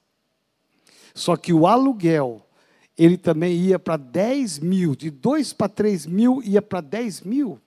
Só 1.15 1.37
que 1.37 1.53
o 1.53 1.67
aluguel, 1.67 2.41
ele 2.97 3.19
também 3.19 3.53
ia 3.55 3.79
para 3.79 3.99
10 3.99 4.59
mil, 4.61 4.97
de 4.97 5.11
2 5.11 5.53
para 5.53 5.69
3 5.69 6.07
mil 6.07 6.43
ia 6.43 6.63
para 6.63 6.81
10 6.81 7.23
mil. 7.23 7.61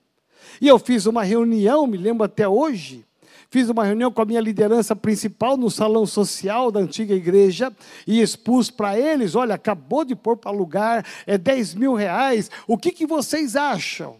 E 0.60 0.66
eu 0.66 0.78
fiz 0.78 1.06
uma 1.06 1.22
reunião, 1.22 1.86
me 1.86 1.96
lembro 1.96 2.24
até 2.24 2.48
hoje, 2.48 3.04
fiz 3.48 3.68
uma 3.68 3.84
reunião 3.84 4.10
com 4.10 4.22
a 4.22 4.24
minha 4.24 4.40
liderança 4.40 4.96
principal 4.96 5.56
no 5.56 5.70
salão 5.70 6.04
social 6.04 6.72
da 6.72 6.80
antiga 6.80 7.14
igreja 7.14 7.72
e 8.06 8.20
expus 8.20 8.70
para 8.70 8.98
eles: 8.98 9.36
olha, 9.36 9.54
acabou 9.54 10.04
de 10.04 10.16
pôr 10.16 10.36
para 10.36 10.50
alugar, 10.50 11.06
é 11.26 11.38
10 11.38 11.74
mil 11.74 11.94
reais, 11.94 12.50
o 12.66 12.76
que, 12.76 12.90
que 12.90 13.06
vocês 13.06 13.54
acham? 13.54 14.16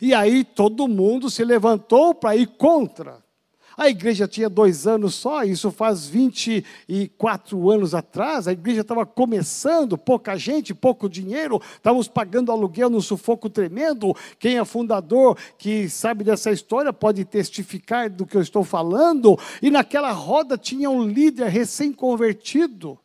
E 0.00 0.12
aí 0.12 0.44
todo 0.44 0.88
mundo 0.88 1.30
se 1.30 1.44
levantou 1.44 2.14
para 2.14 2.36
ir 2.36 2.46
contra. 2.46 3.27
A 3.78 3.88
igreja 3.88 4.26
tinha 4.26 4.48
dois 4.48 4.88
anos 4.88 5.14
só, 5.14 5.44
isso 5.44 5.70
faz 5.70 6.04
24 6.04 7.70
anos 7.70 7.94
atrás. 7.94 8.48
A 8.48 8.52
igreja 8.52 8.80
estava 8.80 9.06
começando, 9.06 9.96
pouca 9.96 10.36
gente, 10.36 10.74
pouco 10.74 11.08
dinheiro, 11.08 11.62
estávamos 11.76 12.08
pagando 12.08 12.50
aluguel 12.50 12.90
num 12.90 13.00
sufoco 13.00 13.48
tremendo. 13.48 14.16
Quem 14.36 14.58
é 14.58 14.64
fundador, 14.64 15.38
que 15.56 15.88
sabe 15.88 16.24
dessa 16.24 16.50
história, 16.50 16.92
pode 16.92 17.24
testificar 17.24 18.10
do 18.10 18.26
que 18.26 18.36
eu 18.36 18.42
estou 18.42 18.64
falando. 18.64 19.38
E 19.62 19.70
naquela 19.70 20.10
roda 20.10 20.58
tinha 20.58 20.90
um 20.90 21.04
líder 21.04 21.46
recém-convertido 21.46 22.98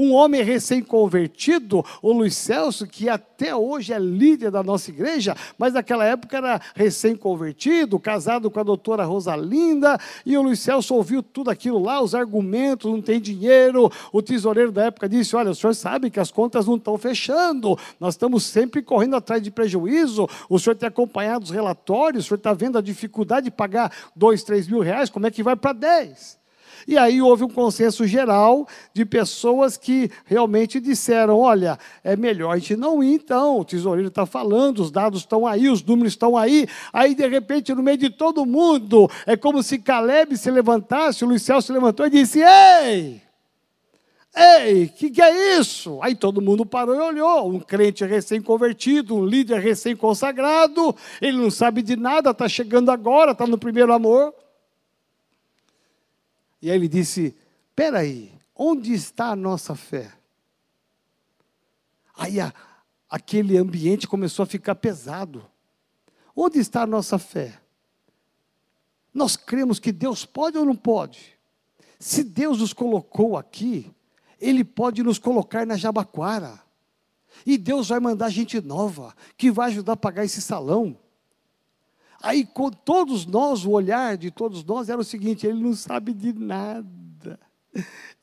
um 0.00 0.14
homem 0.14 0.42
recém-convertido, 0.42 1.84
o 2.00 2.10
Luiz 2.10 2.34
Celso, 2.34 2.86
que 2.86 3.06
até 3.06 3.54
hoje 3.54 3.92
é 3.92 3.98
líder 3.98 4.50
da 4.50 4.62
nossa 4.62 4.90
igreja, 4.90 5.36
mas 5.58 5.74
naquela 5.74 6.06
época 6.06 6.38
era 6.38 6.58
recém-convertido, 6.74 8.00
casado 8.00 8.50
com 8.50 8.58
a 8.58 8.62
doutora 8.62 9.04
Rosalinda, 9.04 9.98
e 10.24 10.38
o 10.38 10.42
Luiz 10.42 10.60
Celso 10.60 10.94
ouviu 10.94 11.22
tudo 11.22 11.50
aquilo 11.50 11.78
lá, 11.78 12.00
os 12.00 12.14
argumentos, 12.14 12.90
não 12.90 13.02
tem 13.02 13.20
dinheiro. 13.20 13.92
O 14.10 14.22
tesoureiro 14.22 14.72
da 14.72 14.84
época 14.86 15.06
disse: 15.06 15.36
Olha, 15.36 15.50
o 15.50 15.54
senhor 15.54 15.74
sabe 15.74 16.10
que 16.10 16.18
as 16.18 16.30
contas 16.30 16.66
não 16.66 16.76
estão 16.76 16.96
fechando, 16.96 17.78
nós 17.98 18.14
estamos 18.14 18.44
sempre 18.44 18.80
correndo 18.80 19.16
atrás 19.16 19.42
de 19.42 19.50
prejuízo, 19.50 20.26
o 20.48 20.58
senhor 20.58 20.76
tem 20.76 20.88
acompanhado 20.88 21.44
os 21.44 21.50
relatórios, 21.50 22.24
o 22.24 22.28
senhor 22.28 22.38
está 22.38 22.54
vendo 22.54 22.78
a 22.78 22.82
dificuldade 22.82 23.44
de 23.44 23.50
pagar 23.50 23.92
dois, 24.16 24.42
três 24.42 24.66
mil 24.66 24.80
reais, 24.80 25.10
como 25.10 25.26
é 25.26 25.30
que 25.30 25.42
vai 25.42 25.56
para 25.56 25.74
dez? 25.74 26.39
E 26.86 26.96
aí 26.96 27.20
houve 27.20 27.44
um 27.44 27.48
consenso 27.48 28.06
geral 28.06 28.66
de 28.92 29.04
pessoas 29.04 29.76
que 29.76 30.10
realmente 30.24 30.80
disseram: 30.80 31.38
olha, 31.38 31.78
é 32.02 32.16
melhor 32.16 32.52
a 32.52 32.58
gente 32.58 32.76
não 32.76 33.02
ir, 33.02 33.14
então. 33.14 33.60
O 33.60 33.64
tesoureiro 33.64 34.08
está 34.08 34.26
falando, 34.26 34.80
os 34.80 34.90
dados 34.90 35.20
estão 35.20 35.46
aí, 35.46 35.68
os 35.68 35.82
números 35.82 36.12
estão 36.12 36.36
aí. 36.36 36.66
Aí, 36.92 37.14
de 37.14 37.26
repente, 37.26 37.74
no 37.74 37.82
meio 37.82 37.98
de 37.98 38.10
todo 38.10 38.46
mundo, 38.46 39.10
é 39.26 39.36
como 39.36 39.62
se 39.62 39.78
Caleb 39.78 40.36
se 40.36 40.50
levantasse, 40.50 41.24
o 41.24 41.28
Luiz 41.28 41.42
Celso 41.42 41.68
se 41.68 41.72
levantou 41.72 42.06
e 42.06 42.10
disse: 42.10 42.40
Ei! 42.40 43.30
Ei, 44.34 44.84
o 44.84 44.88
que, 44.90 45.10
que 45.10 45.20
é 45.20 45.58
isso? 45.58 45.98
Aí 46.02 46.14
todo 46.14 46.40
mundo 46.40 46.64
parou 46.64 46.94
e 46.94 47.00
olhou. 47.00 47.48
Um 47.48 47.58
crente 47.58 48.04
recém-convertido, 48.04 49.16
um 49.16 49.24
líder 49.24 49.58
recém-consagrado, 49.58 50.94
ele 51.20 51.36
não 51.36 51.50
sabe 51.50 51.82
de 51.82 51.96
nada, 51.96 52.30
está 52.30 52.48
chegando 52.48 52.90
agora, 52.90 53.32
está 53.32 53.46
no 53.46 53.58
primeiro 53.58 53.92
amor. 53.92 54.32
E 56.62 56.70
aí 56.70 56.76
ele 56.76 56.88
disse: 56.88 57.34
Peraí, 57.74 58.32
onde 58.54 58.92
está 58.92 59.28
a 59.30 59.36
nossa 59.36 59.74
fé? 59.74 60.12
Aí 62.16 62.38
a, 62.38 62.52
aquele 63.08 63.56
ambiente 63.56 64.06
começou 64.06 64.42
a 64.42 64.46
ficar 64.46 64.74
pesado. 64.74 65.44
Onde 66.36 66.58
está 66.58 66.82
a 66.82 66.86
nossa 66.86 67.18
fé? 67.18 67.60
Nós 69.12 69.36
cremos 69.36 69.78
que 69.78 69.90
Deus 69.90 70.24
pode 70.24 70.56
ou 70.56 70.64
não 70.64 70.76
pode? 70.76 71.36
Se 71.98 72.22
Deus 72.22 72.60
nos 72.60 72.72
colocou 72.72 73.36
aqui, 73.36 73.90
Ele 74.40 74.64
pode 74.64 75.02
nos 75.02 75.18
colocar 75.18 75.66
na 75.66 75.76
Jabaquara. 75.76 76.60
E 77.44 77.56
Deus 77.56 77.88
vai 77.88 78.00
mandar 78.00 78.28
gente 78.30 78.60
nova, 78.60 79.14
que 79.36 79.50
vai 79.50 79.70
ajudar 79.70 79.94
a 79.94 79.96
pagar 79.96 80.24
esse 80.24 80.40
salão. 80.40 80.96
Aí 82.22 82.44
com 82.44 82.70
todos 82.70 83.24
nós, 83.24 83.64
o 83.64 83.70
olhar 83.70 84.16
de 84.16 84.30
todos 84.30 84.62
nós 84.64 84.88
era 84.88 85.00
o 85.00 85.04
seguinte: 85.04 85.46
ele 85.46 85.62
não 85.62 85.74
sabe 85.74 86.12
de 86.12 86.32
nada. 86.32 87.38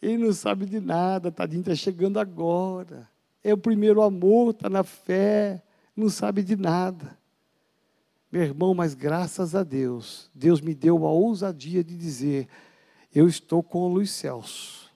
Ele 0.02 0.18
não 0.18 0.34
sabe 0.34 0.66
de 0.66 0.80
nada, 0.80 1.32
tadinho, 1.32 1.62
está 1.62 1.74
chegando 1.74 2.20
agora. 2.20 3.10
É 3.44 3.54
o 3.54 3.58
primeiro 3.58 4.02
amor, 4.02 4.52
está 4.52 4.70
na 4.70 4.84
fé, 4.84 5.64
não 5.96 6.10
sabe 6.10 6.44
de 6.44 6.56
nada. 6.56 7.18
Meu 8.32 8.44
irmão, 8.44 8.74
mas 8.74 8.94
graças 8.94 9.56
a 9.56 9.64
Deus, 9.64 10.30
Deus 10.36 10.60
me 10.60 10.76
deu 10.76 11.08
a 11.08 11.12
ousadia 11.12 11.84
de 11.84 11.98
dizer: 11.98 12.48
eu 13.14 13.28
estou 13.28 13.64
com 13.64 13.80
o 13.80 13.88
Luiz 13.88 14.12
Celso. 14.12 14.92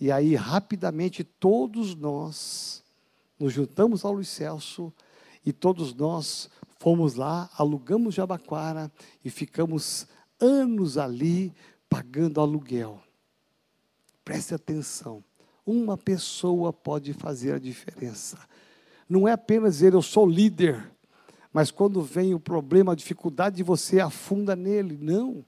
E 0.00 0.10
aí, 0.10 0.34
rapidamente, 0.34 1.22
todos 1.22 1.94
nós 1.94 2.82
nos 3.38 3.52
juntamos 3.52 4.04
ao 4.04 4.14
Luiz 4.14 4.28
Celso 4.28 4.92
e 5.44 5.52
todos 5.52 5.94
nós 5.94 6.50
Fomos 6.82 7.14
lá, 7.14 7.48
alugamos 7.56 8.12
Jabaquara 8.12 8.90
e 9.24 9.30
ficamos 9.30 10.04
anos 10.40 10.98
ali 10.98 11.54
pagando 11.88 12.40
aluguel. 12.40 13.00
Preste 14.24 14.52
atenção. 14.52 15.22
Uma 15.64 15.96
pessoa 15.96 16.72
pode 16.72 17.12
fazer 17.12 17.54
a 17.54 17.58
diferença. 17.60 18.36
Não 19.08 19.28
é 19.28 19.32
apenas 19.32 19.74
dizer 19.74 19.94
eu 19.94 20.02
sou 20.02 20.26
líder, 20.26 20.90
mas 21.52 21.70
quando 21.70 22.02
vem 22.02 22.34
o 22.34 22.40
problema, 22.40 22.90
a 22.90 22.96
dificuldade, 22.96 23.62
você 23.62 24.00
afunda 24.00 24.56
nele. 24.56 24.98
Não. 25.00 25.44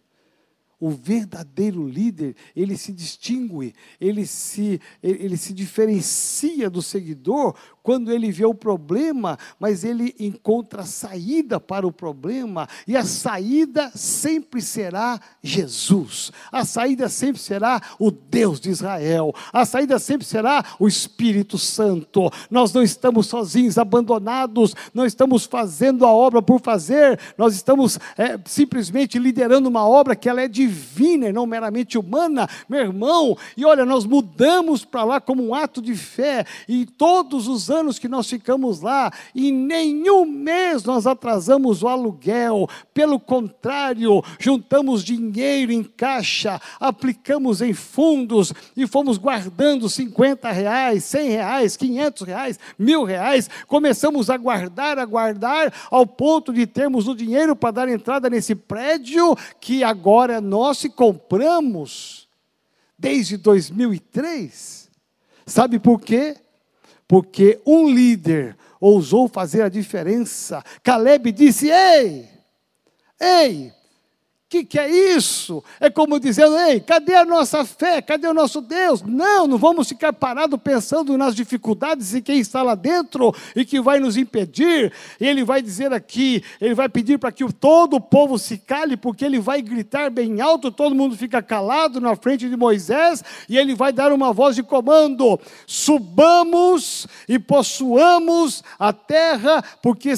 O 0.81 0.91
verdadeiro 0.91 1.87
líder, 1.87 2.37
ele 2.55 2.77
se 2.77 2.93
distingue, 2.93 3.75
ele 4.01 4.27
se, 4.27 4.81
ele 5.03 5.37
se 5.37 5.53
diferencia 5.53 6.69
do 6.69 6.83
seguidor 6.83 7.55
quando 7.85 8.11
ele 8.11 8.33
vê 8.33 8.47
o 8.47 8.55
problema, 8.55 9.39
mas 9.61 9.85
ele 9.85 10.15
encontra 10.19 10.85
saída 10.85 11.61
para 11.61 11.87
o 11.87 11.93
problema, 11.93 12.67
e 12.89 12.97
a 12.97 13.05
saída 13.05 13.93
sempre 13.95 14.63
será 14.63 15.21
Jesus, 15.43 16.33
a 16.51 16.65
saída 16.65 17.11
sempre 17.11 17.43
será 17.43 17.83
o 17.99 18.11
Deus 18.11 18.59
de 18.59 18.71
Israel, 18.71 19.35
a 19.53 19.67
saída 19.67 19.99
sempre 19.99 20.27
será 20.27 20.65
o 20.81 20.89
Espírito 20.89 21.59
Santo. 21.59 22.31
Nós 22.51 22.73
não 22.73 22.83
estamos 22.83 23.27
sozinhos, 23.27 23.77
abandonados, 23.77 24.75
não 24.95 25.05
estamos 25.05 25.45
fazendo 25.45 26.07
a 26.07 26.13
obra 26.13 26.41
por 26.41 26.63
fazer, 26.63 27.21
nós 27.37 27.55
estamos 27.55 27.99
é, 28.17 28.41
simplesmente 28.47 29.19
liderando 29.19 29.69
uma 29.69 29.87
obra 29.87 30.17
que 30.17 30.27
ela 30.29 30.41
é 30.41 30.49
divina 30.67 31.29
e 31.29 31.33
não 31.33 31.47
meramente 31.47 31.99
humana, 31.99 32.49
meu 32.69 32.81
irmão, 32.81 33.37
e 33.57 33.65
olha, 33.65 33.85
nós 33.85 34.05
mudamos 34.05 34.85
para 34.85 35.05
lá 35.05 35.21
como 35.21 35.47
um 35.47 35.55
ato 35.55 35.83
de 35.83 35.95
fé, 35.95 36.45
e 36.69 36.87
todos 36.87 37.47
os 37.49 37.71
anos 37.71 37.99
que 37.99 38.09
nós 38.09 38.29
ficamos 38.29 38.81
lá, 38.81 39.13
em 39.35 39.53
nenhum 39.53 40.25
mês 40.25 40.85
nós 40.85 41.07
atrasamos 41.07 41.83
o 41.83 41.89
aluguel, 41.89 42.69
pelo 42.93 43.21
contrário, 43.21 44.23
juntamos 44.39 45.05
dinheiro 45.05 45.73
em 45.73 45.83
caixa, 45.83 46.61
aplicamos 46.81 47.61
em 47.61 47.73
fundos 47.73 48.53
e 48.77 48.87
fomos 48.87 49.19
guardando 49.19 49.89
50 49.89 50.51
reais, 50.51 51.05
100 51.05 51.29
reais, 51.31 51.77
500 51.77 52.27
reais, 52.27 52.61
mil 52.79 53.05
reais, 53.05 53.51
começamos 53.67 54.31
a 54.31 54.37
guardar, 54.37 54.99
a 54.99 55.05
guardar, 55.05 55.73
ao 55.91 56.07
ponto 56.07 56.53
de 56.53 56.67
termos 56.67 57.07
o 57.09 57.15
dinheiro 57.15 57.55
para 57.55 57.71
dar 57.71 57.89
entrada 57.89 58.31
nesse 58.31 58.55
prédio 58.55 59.37
que 59.61 59.83
agora 59.83 60.35
é 60.35 60.41
nosso 60.55 60.87
e 60.87 60.91
compramos 60.91 62.29
desde 62.99 63.37
2003. 63.37 64.89
Sabe 65.47 65.79
por 65.79 66.01
quê? 66.01 66.37
porque 67.07 67.61
um 67.67 67.89
líder 67.89 68.57
ousou 68.81 69.29
fazer 69.29 69.63
a 69.63 69.69
diferença. 69.69 70.63
Caleb 70.83 71.33
disse: 71.33 71.71
Ei, 71.71 72.29
ei, 73.21 73.73
que, 74.55 74.65
que 74.65 74.79
é 74.79 74.89
isso? 74.89 75.65
É 75.81 75.91
como 75.91 76.21
dizendo, 76.21 76.57
ei, 76.57 76.79
cadê 76.79 77.17
a 77.17 77.25
nossa 77.25 77.65
fé? 77.65 78.01
Cadê 78.01 78.29
o 78.29 78.35
nosso 78.35 78.61
Deus? 78.61 79.03
Não, 79.03 79.49
não 79.49 79.59
vamos 79.59 79.89
ficar 79.89 80.13
parados 80.13 80.61
pensando 80.63 81.19
nas 81.19 81.35
dificuldades 81.35 82.15
e 82.15 82.23
quem 82.23 82.39
está 82.39 82.63
lá 82.63 82.77
dentro 82.77 83.35
e 83.57 83.65
que 83.65 83.81
vai 83.81 83.99
nos 83.99 84.17
impedir. 84.17 84.93
Ele 85.21 85.43
vai 85.43 85.61
dizer 85.61 85.93
aqui, 85.93 86.45
ele 86.61 86.75
vai 86.75 86.89
pedir 86.89 87.19
para 87.19 87.33
que 87.33 87.45
todo 87.53 87.97
o 87.97 88.01
povo 88.01 88.39
se 88.39 88.57
cale, 88.57 88.97
porque 88.97 89.25
ele 89.25 89.41
vai 89.41 89.61
gritar 89.61 90.09
bem 90.09 90.41
alto, 90.41 90.71
todo 90.71 90.95
mundo 90.95 91.17
fica 91.17 91.43
calado 91.43 92.01
na 92.01 92.15
frente 92.15 92.49
de 92.49 92.57
Moisés, 92.57 93.25
e 93.49 93.59
ele 93.59 93.75
vai 93.75 93.93
dar 93.93 94.13
uma 94.13 94.33
voz 94.33 94.55
de 94.55 94.63
comando: 94.63 95.41
subamos 95.67 97.09
e 97.29 97.41
possuamos 97.41 98.63
a 98.79 98.93
terra, 98.93 99.65
porque 99.83 100.17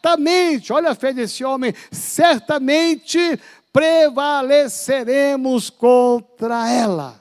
certamente, 0.00 0.72
olha 0.72 0.90
a 0.90 0.94
fé 0.94 1.12
desse 1.12 1.44
homem, 1.44 1.74
certamente 1.92 3.38
prevaleceremos 3.72 5.68
contra 5.70 6.68
ela. 6.70 7.20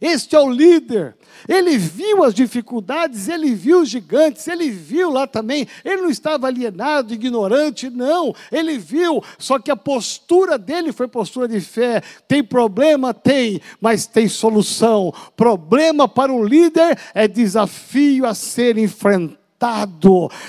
Este 0.00 0.36
é 0.36 0.40
o 0.40 0.48
líder. 0.48 1.16
Ele 1.48 1.76
viu 1.76 2.22
as 2.22 2.32
dificuldades, 2.32 3.28
ele 3.28 3.52
viu 3.52 3.80
os 3.80 3.88
gigantes, 3.88 4.46
ele 4.46 4.70
viu 4.70 5.10
lá 5.10 5.26
também. 5.26 5.66
Ele 5.84 6.02
não 6.02 6.10
estava 6.10 6.46
alienado, 6.46 7.12
ignorante, 7.12 7.90
não. 7.90 8.32
Ele 8.52 8.78
viu, 8.78 9.20
só 9.38 9.58
que 9.58 9.72
a 9.72 9.76
postura 9.76 10.56
dele 10.56 10.92
foi 10.92 11.08
postura 11.08 11.48
de 11.48 11.60
fé. 11.60 12.00
Tem 12.28 12.44
problema? 12.44 13.12
Tem, 13.12 13.60
mas 13.80 14.06
tem 14.06 14.28
solução. 14.28 15.12
Problema 15.36 16.06
para 16.06 16.32
o 16.32 16.44
líder 16.44 16.96
é 17.12 17.26
desafio 17.26 18.24
a 18.24 18.34
ser 18.34 18.78
enfrentado 18.78 19.37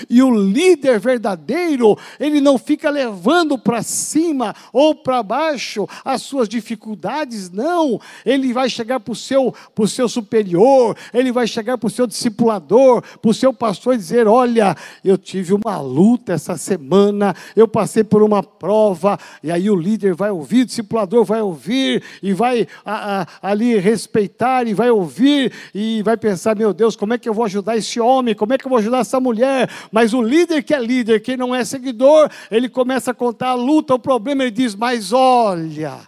e 0.08 0.22
o 0.22 0.30
líder 0.30 1.00
verdadeiro, 1.00 1.98
ele 2.18 2.40
não 2.40 2.56
fica 2.56 2.88
levando 2.88 3.58
para 3.58 3.82
cima 3.82 4.54
ou 4.72 4.94
para 4.94 5.22
baixo 5.22 5.88
as 6.04 6.22
suas 6.22 6.48
dificuldades, 6.48 7.50
não. 7.50 8.00
Ele 8.24 8.52
vai 8.52 8.70
chegar 8.70 9.00
para 9.00 9.12
o 9.12 9.16
seu, 9.16 9.52
seu 9.88 10.08
superior, 10.08 10.96
ele 11.12 11.32
vai 11.32 11.46
chegar 11.46 11.76
para 11.76 11.88
o 11.88 11.90
seu 11.90 12.06
discipulador, 12.06 13.02
para 13.02 13.30
o 13.30 13.34
seu 13.34 13.52
pastor 13.52 13.94
e 13.94 13.98
dizer: 13.98 14.28
Olha, 14.28 14.76
eu 15.04 15.18
tive 15.18 15.52
uma 15.54 15.80
luta 15.80 16.32
essa 16.34 16.56
semana, 16.56 17.34
eu 17.56 17.66
passei 17.66 18.04
por 18.04 18.22
uma 18.22 18.42
prova, 18.42 19.18
e 19.42 19.50
aí 19.50 19.68
o 19.68 19.76
líder 19.76 20.14
vai 20.14 20.30
ouvir, 20.30 20.62
o 20.62 20.66
discipulador 20.66 21.24
vai 21.24 21.40
ouvir, 21.40 22.02
e 22.22 22.32
vai 22.32 22.66
a, 22.84 23.22
a, 23.22 23.26
ali 23.42 23.76
respeitar, 23.78 24.66
e 24.68 24.74
vai 24.74 24.90
ouvir, 24.90 25.52
e 25.74 26.02
vai 26.02 26.16
pensar: 26.16 26.54
Meu 26.54 26.72
Deus, 26.72 26.94
como 26.94 27.14
é 27.14 27.18
que 27.18 27.28
eu 27.28 27.34
vou 27.34 27.44
ajudar 27.44 27.76
esse 27.76 27.98
homem? 27.98 28.34
Como 28.34 28.52
é 28.52 28.58
que 28.58 28.66
eu 28.66 28.70
vou 28.70 28.78
ajudar 28.78 28.99
essa 29.00 29.20
mulher, 29.20 29.68
mas 29.90 30.12
o 30.12 30.22
líder 30.22 30.62
que 30.62 30.74
é 30.74 30.78
líder, 30.78 31.20
quem 31.20 31.36
não 31.36 31.54
é 31.54 31.64
seguidor, 31.64 32.30
ele 32.50 32.68
começa 32.68 33.10
a 33.10 33.14
contar 33.14 33.50
a 33.50 33.54
luta, 33.54 33.94
o 33.94 33.98
problema, 33.98 34.42
ele 34.42 34.50
diz: 34.50 34.74
Mas 34.74 35.12
olha, 35.12 35.98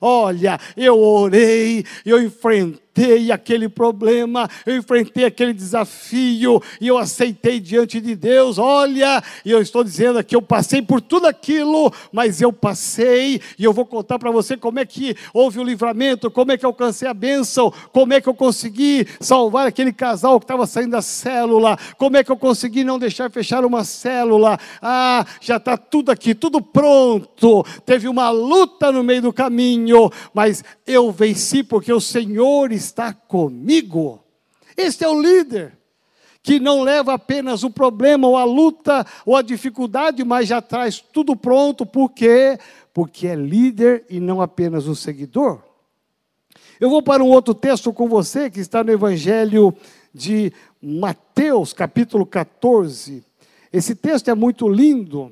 olha, 0.00 0.58
eu 0.76 0.98
orei, 0.98 1.84
eu 2.04 2.22
enfrentei 2.22 2.79
enfrentei 3.00 3.32
aquele 3.32 3.68
problema, 3.68 4.48
eu 4.66 4.76
enfrentei 4.76 5.24
aquele 5.24 5.52
desafio 5.52 6.62
e 6.80 6.86
eu 6.86 6.98
aceitei 6.98 7.58
diante 7.58 8.00
de 8.00 8.14
Deus. 8.14 8.58
Olha, 8.58 9.22
e 9.44 9.50
eu 9.50 9.60
estou 9.60 9.82
dizendo 9.82 10.18
aqui, 10.18 10.36
eu 10.36 10.42
passei 10.42 10.82
por 10.82 11.00
tudo 11.00 11.26
aquilo, 11.26 11.92
mas 12.12 12.40
eu 12.40 12.52
passei 12.52 13.40
e 13.58 13.64
eu 13.64 13.72
vou 13.72 13.86
contar 13.86 14.18
para 14.18 14.30
você 14.30 14.56
como 14.56 14.78
é 14.78 14.84
que 14.84 15.16
houve 15.32 15.58
o 15.58 15.64
livramento, 15.64 16.30
como 16.30 16.52
é 16.52 16.58
que 16.58 16.64
eu 16.64 16.70
alcancei 16.70 17.08
a 17.08 17.14
bênção, 17.14 17.72
como 17.92 18.12
é 18.12 18.20
que 18.20 18.28
eu 18.28 18.34
consegui 18.34 19.06
salvar 19.18 19.66
aquele 19.66 19.92
casal 19.92 20.38
que 20.38 20.44
estava 20.44 20.66
saindo 20.66 20.90
da 20.90 21.02
célula, 21.02 21.78
como 21.96 22.16
é 22.16 22.24
que 22.24 22.30
eu 22.30 22.36
consegui 22.36 22.84
não 22.84 22.98
deixar 22.98 23.30
fechar 23.30 23.64
uma 23.64 23.84
célula. 23.84 24.58
Ah, 24.82 25.24
já 25.40 25.56
está 25.56 25.76
tudo 25.76 26.10
aqui, 26.10 26.34
tudo 26.34 26.60
pronto. 26.60 27.64
Teve 27.86 28.08
uma 28.08 28.30
luta 28.30 28.92
no 28.92 29.02
meio 29.02 29.22
do 29.22 29.32
caminho, 29.32 30.10
mas 30.34 30.62
eu 30.86 31.10
venci 31.10 31.62
porque 31.62 31.92
o 31.92 32.00
Senhor 32.00 32.72
está 32.72 32.89
comigo. 33.28 34.22
Este 34.76 35.04
é 35.04 35.08
o 35.08 35.20
líder 35.20 35.78
que 36.42 36.58
não 36.58 36.82
leva 36.82 37.14
apenas 37.14 37.62
o 37.62 37.70
problema 37.70 38.26
ou 38.26 38.36
a 38.36 38.44
luta 38.44 39.06
ou 39.26 39.36
a 39.36 39.42
dificuldade, 39.42 40.24
mas 40.24 40.48
já 40.48 40.62
traz 40.62 40.98
tudo 41.00 41.36
pronto, 41.36 41.84
por 41.84 42.10
quê? 42.10 42.58
Porque 42.94 43.26
é 43.26 43.34
líder 43.34 44.04
e 44.08 44.18
não 44.20 44.40
apenas 44.40 44.86
um 44.86 44.94
seguidor. 44.94 45.60
Eu 46.80 46.88
vou 46.88 47.02
para 47.02 47.22
um 47.22 47.28
outro 47.28 47.52
texto 47.52 47.92
com 47.92 48.08
você 48.08 48.48
que 48.48 48.58
está 48.58 48.82
no 48.82 48.90
Evangelho 48.90 49.74
de 50.14 50.52
Mateus, 50.82 51.74
capítulo 51.74 52.24
14. 52.24 53.22
Esse 53.70 53.94
texto 53.94 54.30
é 54.30 54.34
muito 54.34 54.66
lindo, 54.66 55.30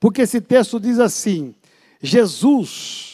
porque 0.00 0.22
esse 0.22 0.40
texto 0.40 0.80
diz 0.80 0.98
assim: 0.98 1.54
Jesus 2.00 3.13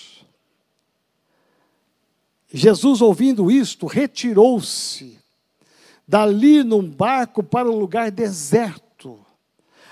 Jesus, 2.52 3.00
ouvindo 3.00 3.50
isto, 3.50 3.86
retirou-se 3.86 5.18
dali 6.06 6.64
num 6.64 6.90
barco 6.90 7.40
para 7.40 7.70
um 7.70 7.78
lugar 7.78 8.10
deserto, 8.10 9.20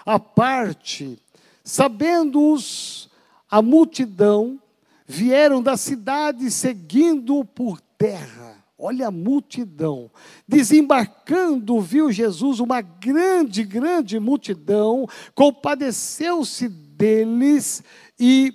à 0.04 0.18
parte, 0.18 1.16
sabendo-os 1.62 3.08
a 3.48 3.62
multidão, 3.62 4.60
vieram 5.06 5.62
da 5.62 5.76
cidade 5.76 6.50
seguindo 6.50 7.44
por 7.44 7.80
terra. 7.96 8.56
Olha 8.76 9.08
a 9.08 9.12
multidão. 9.12 10.10
Desembarcando, 10.46 11.80
viu 11.80 12.10
Jesus 12.10 12.58
uma 12.58 12.80
grande, 12.80 13.62
grande 13.62 14.18
multidão, 14.18 15.06
compadeceu-se 15.34 16.68
deles 16.68 17.82
e 18.18 18.52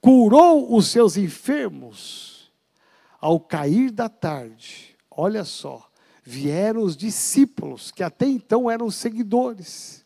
curou 0.00 0.74
os 0.74 0.86
seus 0.88 1.16
enfermos 1.18 2.35
ao 3.20 3.40
cair 3.40 3.90
da 3.90 4.08
tarde, 4.08 4.96
olha 5.10 5.44
só, 5.44 5.88
vieram 6.22 6.82
os 6.82 6.96
discípulos, 6.96 7.90
que 7.90 8.02
até 8.02 8.26
então 8.26 8.70
eram 8.70 8.90
seguidores, 8.90 10.04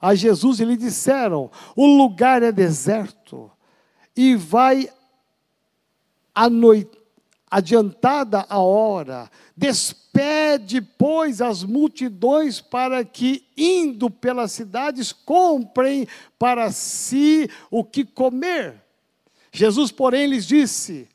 a 0.00 0.14
Jesus 0.16 0.58
e 0.58 0.64
lhe 0.64 0.76
disseram: 0.76 1.48
O 1.76 1.86
lugar 1.86 2.42
é 2.42 2.50
deserto, 2.50 3.48
e 4.16 4.34
vai 4.34 4.90
adiantada 7.48 8.44
a 8.48 8.58
hora, 8.58 9.30
despede, 9.56 10.80
pois, 10.80 11.40
as 11.40 11.62
multidões 11.62 12.60
para 12.60 13.04
que, 13.04 13.46
indo 13.56 14.10
pelas 14.10 14.52
cidades, 14.52 15.12
comprem 15.12 16.08
para 16.38 16.72
si 16.72 17.48
o 17.70 17.84
que 17.84 18.04
comer. 18.04 18.82
Jesus, 19.52 19.92
porém, 19.92 20.26
lhes 20.26 20.46
disse: 20.46 21.08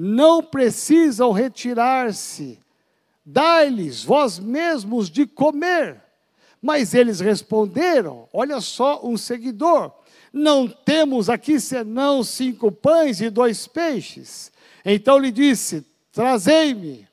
não 0.00 0.40
precisam 0.40 1.32
retirar-se, 1.32 2.60
dai-lhes 3.26 4.04
vós 4.04 4.38
mesmos 4.38 5.10
de 5.10 5.26
comer. 5.26 6.00
Mas 6.62 6.94
eles 6.94 7.18
responderam: 7.18 8.28
Olha 8.32 8.60
só, 8.60 9.00
um 9.02 9.16
seguidor, 9.16 9.90
não 10.32 10.68
temos 10.68 11.28
aqui 11.28 11.58
senão 11.58 12.22
cinco 12.22 12.70
pães 12.70 13.20
e 13.20 13.28
dois 13.28 13.66
peixes. 13.66 14.52
Então 14.84 15.18
lhe 15.18 15.32
disse: 15.32 15.84
Trazei-me. 16.12 17.08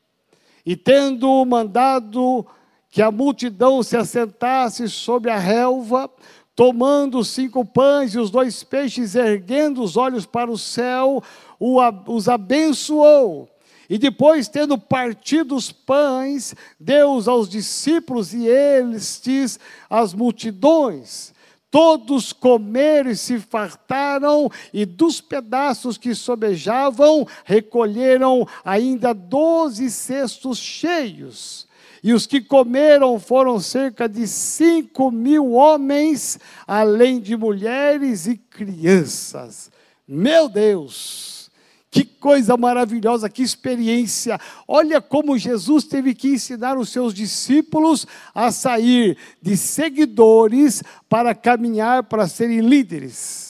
E 0.63 0.75
tendo 0.75 1.43
mandado 1.43 2.45
que 2.91 3.01
a 3.01 3.09
multidão 3.09 3.81
se 3.81 3.97
assentasse 3.97 4.87
sobre 4.89 5.31
a 5.31 5.39
relva, 5.39 6.07
tomando 6.55 7.19
os 7.19 7.27
cinco 7.27 7.65
pães 7.65 8.13
e 8.13 8.19
os 8.19 8.31
dois 8.31 8.63
peixes, 8.63 9.13
erguendo 9.13 9.83
os 9.83 9.97
olhos 9.97 10.25
para 10.25 10.49
o 10.49 10.57
céu, 10.57 11.21
os 11.59 12.29
abençoou. 12.29 13.49
E 13.89 13.97
depois, 13.97 14.47
tendo 14.47 14.77
partido 14.77 15.55
os 15.55 15.71
pães, 15.71 16.55
deu-os 16.79 17.27
aos 17.27 17.47
discípulos 17.47 18.33
e 18.33 18.47
eles 18.47 19.59
as 19.89 20.13
multidões. 20.13 21.35
Todos 21.69 22.31
comeram 22.31 23.11
e 23.11 23.17
se 23.17 23.37
fartaram, 23.37 24.49
e 24.73 24.85
dos 24.85 25.19
pedaços 25.19 25.97
que 25.97 26.15
sobejavam, 26.15 27.27
recolheram 27.43 28.47
ainda 28.63 29.13
doze 29.13 29.91
cestos 29.91 30.57
cheios. 30.57 31.67
E 32.05 32.13
os 32.13 32.27
que 32.27 32.39
comeram 32.39 33.19
foram 33.19 33.59
cerca 33.59 34.07
de 34.07 34.27
cinco 34.27 35.09
mil 35.09 35.53
homens, 35.53 36.37
além 36.67 37.19
de 37.19 37.35
mulheres 37.35 38.27
e 38.27 38.37
crianças. 38.37 39.71
Meu 40.07 40.47
Deus! 40.47 41.49
Que 41.89 42.05
coisa 42.05 42.55
maravilhosa, 42.55 43.27
que 43.27 43.41
experiência. 43.41 44.39
Olha 44.67 45.01
como 45.01 45.35
Jesus 45.35 45.85
teve 45.85 46.13
que 46.13 46.27
ensinar 46.27 46.77
os 46.77 46.89
seus 46.89 47.11
discípulos 47.11 48.05
a 48.35 48.51
sair 48.51 49.17
de 49.41 49.57
seguidores 49.57 50.83
para 51.09 51.33
caminhar 51.33 52.03
para 52.03 52.27
serem 52.27 52.59
líderes. 52.59 53.44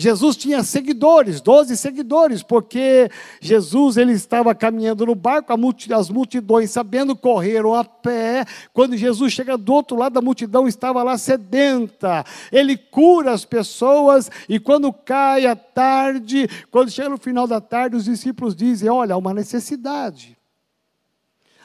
Jesus 0.00 0.36
tinha 0.36 0.62
seguidores, 0.62 1.40
doze 1.40 1.76
seguidores, 1.76 2.40
porque 2.40 3.10
Jesus 3.40 3.96
ele 3.96 4.12
estava 4.12 4.54
caminhando 4.54 5.04
no 5.04 5.16
barco, 5.16 5.52
as 5.92 6.08
multidões, 6.08 6.70
sabendo, 6.70 7.16
correram 7.16 7.74
a 7.74 7.82
pé. 7.82 8.44
Quando 8.72 8.96
Jesus 8.96 9.32
chega 9.32 9.58
do 9.58 9.72
outro 9.72 9.96
lado, 9.96 10.16
a 10.16 10.22
multidão 10.22 10.68
estava 10.68 11.02
lá 11.02 11.18
sedenta. 11.18 12.24
Ele 12.52 12.76
cura 12.76 13.32
as 13.32 13.44
pessoas, 13.44 14.30
e 14.48 14.60
quando 14.60 14.92
cai 14.92 15.46
a 15.46 15.56
tarde, 15.56 16.48
quando 16.70 16.92
chega 16.92 17.08
no 17.08 17.18
final 17.18 17.48
da 17.48 17.60
tarde, 17.60 17.96
os 17.96 18.04
discípulos 18.04 18.54
dizem: 18.54 18.88
Olha, 18.88 19.14
há 19.14 19.18
uma 19.18 19.34
necessidade, 19.34 20.38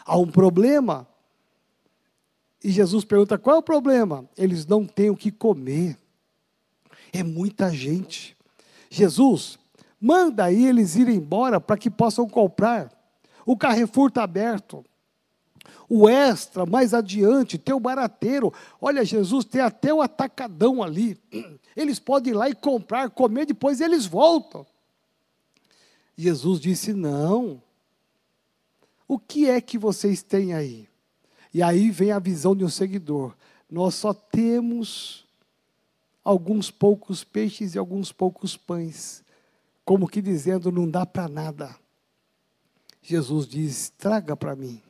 há 0.04 0.18
um 0.18 0.26
problema. 0.26 1.08
E 2.64 2.72
Jesus 2.72 3.06
pergunta: 3.06 3.38
Qual 3.38 3.58
é 3.58 3.60
o 3.60 3.64
problema? 3.64 4.28
Eles 4.36 4.66
não 4.66 4.88
têm 4.88 5.12
o 5.12 5.16
que 5.16 5.30
comer. 5.30 6.00
É 7.14 7.22
muita 7.22 7.70
gente. 7.70 8.36
Jesus, 8.90 9.60
manda 10.02 10.46
aí 10.46 10.66
eles 10.66 10.96
irem 10.96 11.18
embora 11.18 11.62
para 11.62 11.78
que 11.78 11.90
possam 11.90 12.28
comprar. 12.28 12.92
O 13.46 13.56
Carrefour 13.56 14.10
está 14.10 14.24
aberto. 14.24 14.84
O 15.88 16.10
extra, 16.10 16.66
mais 16.66 16.94
adiante, 16.94 17.58
tem 17.58 17.74
o 17.74 17.80
barateiro. 17.80 18.52
Olha, 18.82 19.06
Jesus, 19.06 19.46
tem 19.46 19.62
até 19.62 19.94
o 19.94 20.02
atacadão 20.02 20.82
ali. 20.82 21.18
Eles 21.76 22.00
podem 22.00 22.34
ir 22.34 22.36
lá 22.36 22.50
e 22.50 22.56
comprar, 22.56 23.10
comer, 23.12 23.46
depois 23.46 23.80
eles 23.80 24.06
voltam. 24.06 24.66
Jesus 26.18 26.60
disse: 26.60 26.94
Não. 26.94 27.62
O 29.08 29.20
que 29.20 29.50
é 29.50 29.62
que 29.62 29.78
vocês 29.78 30.24
têm 30.24 30.54
aí? 30.54 30.88
E 31.54 31.62
aí 31.62 31.92
vem 31.92 32.12
a 32.12 32.20
visão 32.20 32.56
de 32.56 32.64
um 32.64 32.70
seguidor. 32.70 33.36
Nós 33.70 33.96
só 33.96 34.14
temos 34.14 35.23
alguns 36.24 36.72
poucos 36.72 37.24
peixes 37.24 37.76
e 37.76 37.78
alguns 37.78 38.12
poucos 38.12 38.56
pães, 38.56 39.24
como 39.84 40.08
que 40.08 40.22
dizendo: 40.22 40.72
não 40.72 40.90
dá 40.90 41.06
para 41.06 41.28
nada. 41.28 41.76
Jesus 43.02 43.48
diz: 43.48 43.90
traga 43.98 44.36
para 44.36 44.56
mim. 44.56 44.82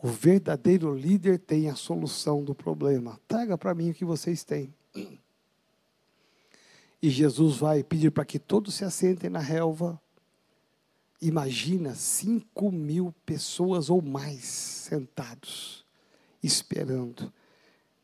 O 0.00 0.08
verdadeiro 0.08 0.94
líder 0.94 1.38
tem 1.38 1.68
a 1.68 1.74
solução 1.74 2.44
do 2.44 2.54
problema. 2.54 3.18
Traga 3.26 3.58
para 3.58 3.74
mim 3.74 3.90
o 3.90 3.94
que 3.94 4.04
vocês 4.04 4.44
têm. 4.44 4.72
E 7.02 7.10
Jesus 7.10 7.56
vai 7.56 7.82
pedir 7.82 8.10
para 8.10 8.24
que 8.24 8.38
todos 8.38 8.74
se 8.74 8.84
assentem 8.84 9.28
na 9.30 9.40
relva. 9.40 10.00
Imagina 11.20 11.94
cinco 11.96 12.70
mil 12.70 13.12
pessoas 13.26 13.90
ou 13.90 14.00
mais 14.00 14.44
sentados, 14.44 15.84
esperando. 16.42 17.32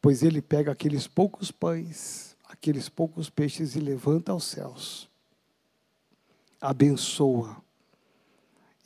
Pois 0.04 0.22
ele 0.22 0.42
pega 0.42 0.70
aqueles 0.70 1.06
poucos 1.06 1.50
pães, 1.50 2.36
aqueles 2.46 2.90
poucos 2.90 3.30
peixes 3.30 3.74
e 3.74 3.80
levanta 3.80 4.32
aos 4.32 4.44
céus. 4.44 5.08
Abençoa. 6.60 7.56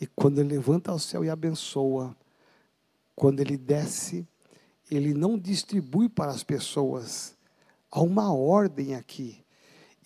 E 0.00 0.07
quando 0.07 0.38
ele 0.38 0.50
levanta 0.50 0.92
ao 0.92 0.98
céu 1.00 1.24
e 1.24 1.28
abençoa, 1.28 2.16
quando 3.16 3.40
ele 3.40 3.57
desce, 3.57 4.28
ele 4.88 5.12
não 5.12 5.37
distribui 5.37 6.09
para 6.09 6.31
as 6.31 6.44
pessoas. 6.44 7.35
Há 7.90 8.00
uma 8.00 8.33
ordem 8.33 8.94
aqui. 8.94 9.44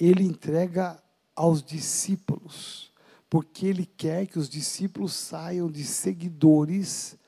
Ele 0.01 0.25
entrega 0.25 0.99
aos 1.37 1.63
discípulos, 1.63 2.91
porque 3.29 3.67
ele 3.67 3.85
quer 3.85 4.27
que 4.27 4.39
os 4.39 4.49
discípulos 4.49 5.13
saiam 5.13 5.71
de 5.71 5.85
seguidores 5.85 7.19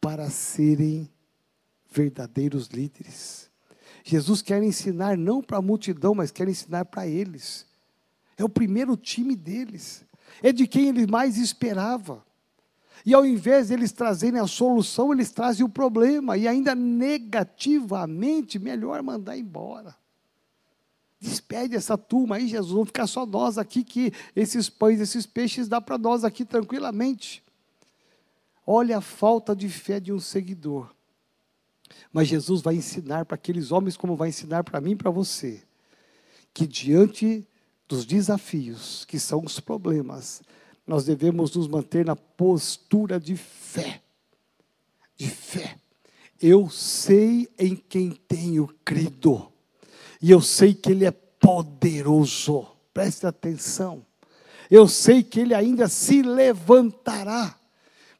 para 0.00 0.30
serem 0.30 1.10
verdadeiros 1.90 2.68
líderes. 2.68 3.50
Jesus 4.04 4.40
quer 4.42 4.62
ensinar 4.62 5.16
não 5.16 5.42
para 5.42 5.58
a 5.58 5.62
multidão, 5.62 6.14
mas 6.14 6.30
quer 6.30 6.48
ensinar 6.48 6.84
para 6.86 7.06
eles. 7.06 7.66
É 8.36 8.44
o 8.44 8.48
primeiro 8.48 8.96
time 8.96 9.34
deles. 9.34 10.04
É 10.42 10.52
de 10.52 10.66
quem 10.66 10.88
ele 10.88 11.06
mais 11.06 11.36
esperava. 11.36 12.24
E 13.04 13.14
ao 13.14 13.24
invés 13.24 13.68
de 13.68 13.74
eles 13.74 13.92
trazerem 13.92 14.40
a 14.40 14.46
solução, 14.46 15.12
eles 15.12 15.30
trazem 15.30 15.64
o 15.64 15.68
problema. 15.68 16.36
E 16.36 16.46
ainda 16.46 16.74
negativamente, 16.74 18.58
melhor 18.58 19.02
mandar 19.02 19.36
embora. 19.36 19.96
Despede 21.20 21.74
essa 21.74 21.98
turma 21.98 22.36
aí, 22.36 22.46
Jesus. 22.46 22.72
Vamos 22.72 22.88
ficar 22.88 23.06
só 23.06 23.26
nós 23.26 23.58
aqui, 23.58 23.82
que 23.82 24.12
esses 24.36 24.68
pães, 24.68 25.00
esses 25.00 25.26
peixes 25.26 25.66
dá 25.68 25.80
para 25.80 25.98
nós 25.98 26.24
aqui 26.24 26.44
tranquilamente. 26.44 27.42
Olha 28.64 28.98
a 28.98 29.00
falta 29.00 29.56
de 29.56 29.68
fé 29.68 29.98
de 29.98 30.12
um 30.12 30.20
seguidor. 30.20 30.94
Mas 32.12 32.28
Jesus 32.28 32.62
vai 32.62 32.74
ensinar 32.74 33.24
para 33.24 33.34
aqueles 33.34 33.72
homens, 33.72 33.96
como 33.96 34.16
vai 34.16 34.28
ensinar 34.28 34.64
para 34.64 34.80
mim 34.80 34.92
e 34.92 34.96
para 34.96 35.10
você, 35.10 35.62
que 36.52 36.66
diante 36.66 37.46
dos 37.88 38.04
desafios, 38.04 39.04
que 39.06 39.18
são 39.18 39.42
os 39.44 39.60
problemas, 39.60 40.42
nós 40.86 41.04
devemos 41.04 41.54
nos 41.54 41.68
manter 41.68 42.04
na 42.04 42.16
postura 42.16 43.18
de 43.18 43.36
fé. 43.36 44.02
De 45.16 45.28
fé. 45.28 45.76
Eu 46.40 46.70
sei 46.70 47.48
em 47.58 47.74
quem 47.74 48.10
tenho 48.10 48.68
crido, 48.84 49.50
e 50.20 50.30
eu 50.30 50.40
sei 50.40 50.74
que 50.74 50.90
Ele 50.90 51.04
é 51.04 51.10
poderoso. 51.10 52.66
Preste 52.92 53.26
atenção. 53.26 54.04
Eu 54.70 54.86
sei 54.86 55.22
que 55.22 55.40
Ele 55.40 55.54
ainda 55.54 55.88
se 55.88 56.22
levantará. 56.22 57.57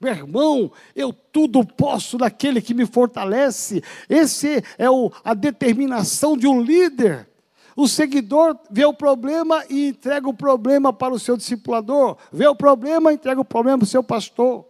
Meu 0.01 0.13
irmão, 0.13 0.71
eu 0.95 1.13
tudo 1.13 1.67
posso 1.67 2.19
naquele 2.19 2.63
que 2.63 2.73
me 2.73 2.87
fortalece. 2.87 3.83
Esse 4.09 4.63
é 4.79 4.89
o, 4.89 5.11
a 5.25 5.35
determinação 5.35 6.37
de 6.37 6.47
um 6.47 6.63
líder. 6.63 7.29
O 7.75 7.89
seguidor 7.89 8.57
vê 8.71 8.85
o 8.85 8.95
problema 8.95 9.65
e 9.69 9.89
entrega 9.89 10.29
o 10.29 10.35
problema 10.35 10.93
para 10.93 11.13
o 11.13 11.19
seu 11.19 11.37
discipulador. 11.37 12.17
Vê 12.33 12.47
o 12.47 12.55
problema 12.55 13.11
e 13.11 13.17
entrega 13.17 13.41
o 13.41 13.45
problema 13.45 13.79
para 13.79 13.85
o 13.85 13.89
seu 13.89 14.03
pastor. 14.03 14.65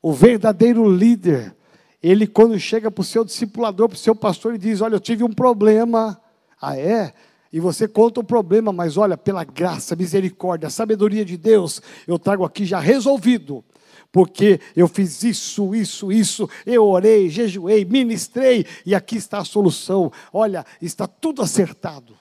O 0.00 0.12
verdadeiro 0.12 0.88
líder, 0.88 1.54
ele 2.00 2.26
quando 2.26 2.58
chega 2.60 2.92
para 2.92 3.02
o 3.02 3.04
seu 3.04 3.24
discipulador, 3.24 3.88
para 3.88 3.96
o 3.96 3.98
seu 3.98 4.14
pastor, 4.14 4.52
ele 4.52 4.58
diz: 4.58 4.80
Olha, 4.80 4.94
eu 4.94 5.00
tive 5.00 5.24
um 5.24 5.32
problema. 5.32 6.20
Ah, 6.60 6.76
é? 6.76 7.12
E 7.52 7.58
você 7.58 7.88
conta 7.88 8.20
o 8.20 8.24
problema, 8.24 8.72
mas 8.72 8.96
olha, 8.96 9.16
pela 9.16 9.42
graça, 9.42 9.96
misericórdia, 9.96 10.70
sabedoria 10.70 11.24
de 11.24 11.36
Deus, 11.36 11.82
eu 12.06 12.18
trago 12.18 12.44
aqui 12.44 12.64
já 12.64 12.78
resolvido 12.78 13.64
porque 14.12 14.60
eu 14.76 14.86
fiz 14.86 15.22
isso, 15.22 15.74
isso, 15.74 16.12
isso, 16.12 16.48
eu 16.66 16.84
orei, 16.84 17.30
jejuei, 17.30 17.82
ministrei, 17.82 18.66
e 18.84 18.94
aqui 18.94 19.16
está 19.16 19.38
a 19.38 19.44
solução. 19.44 20.12
Olha, 20.30 20.66
está 20.82 21.06
tudo 21.06 21.40
acertado. 21.40 22.14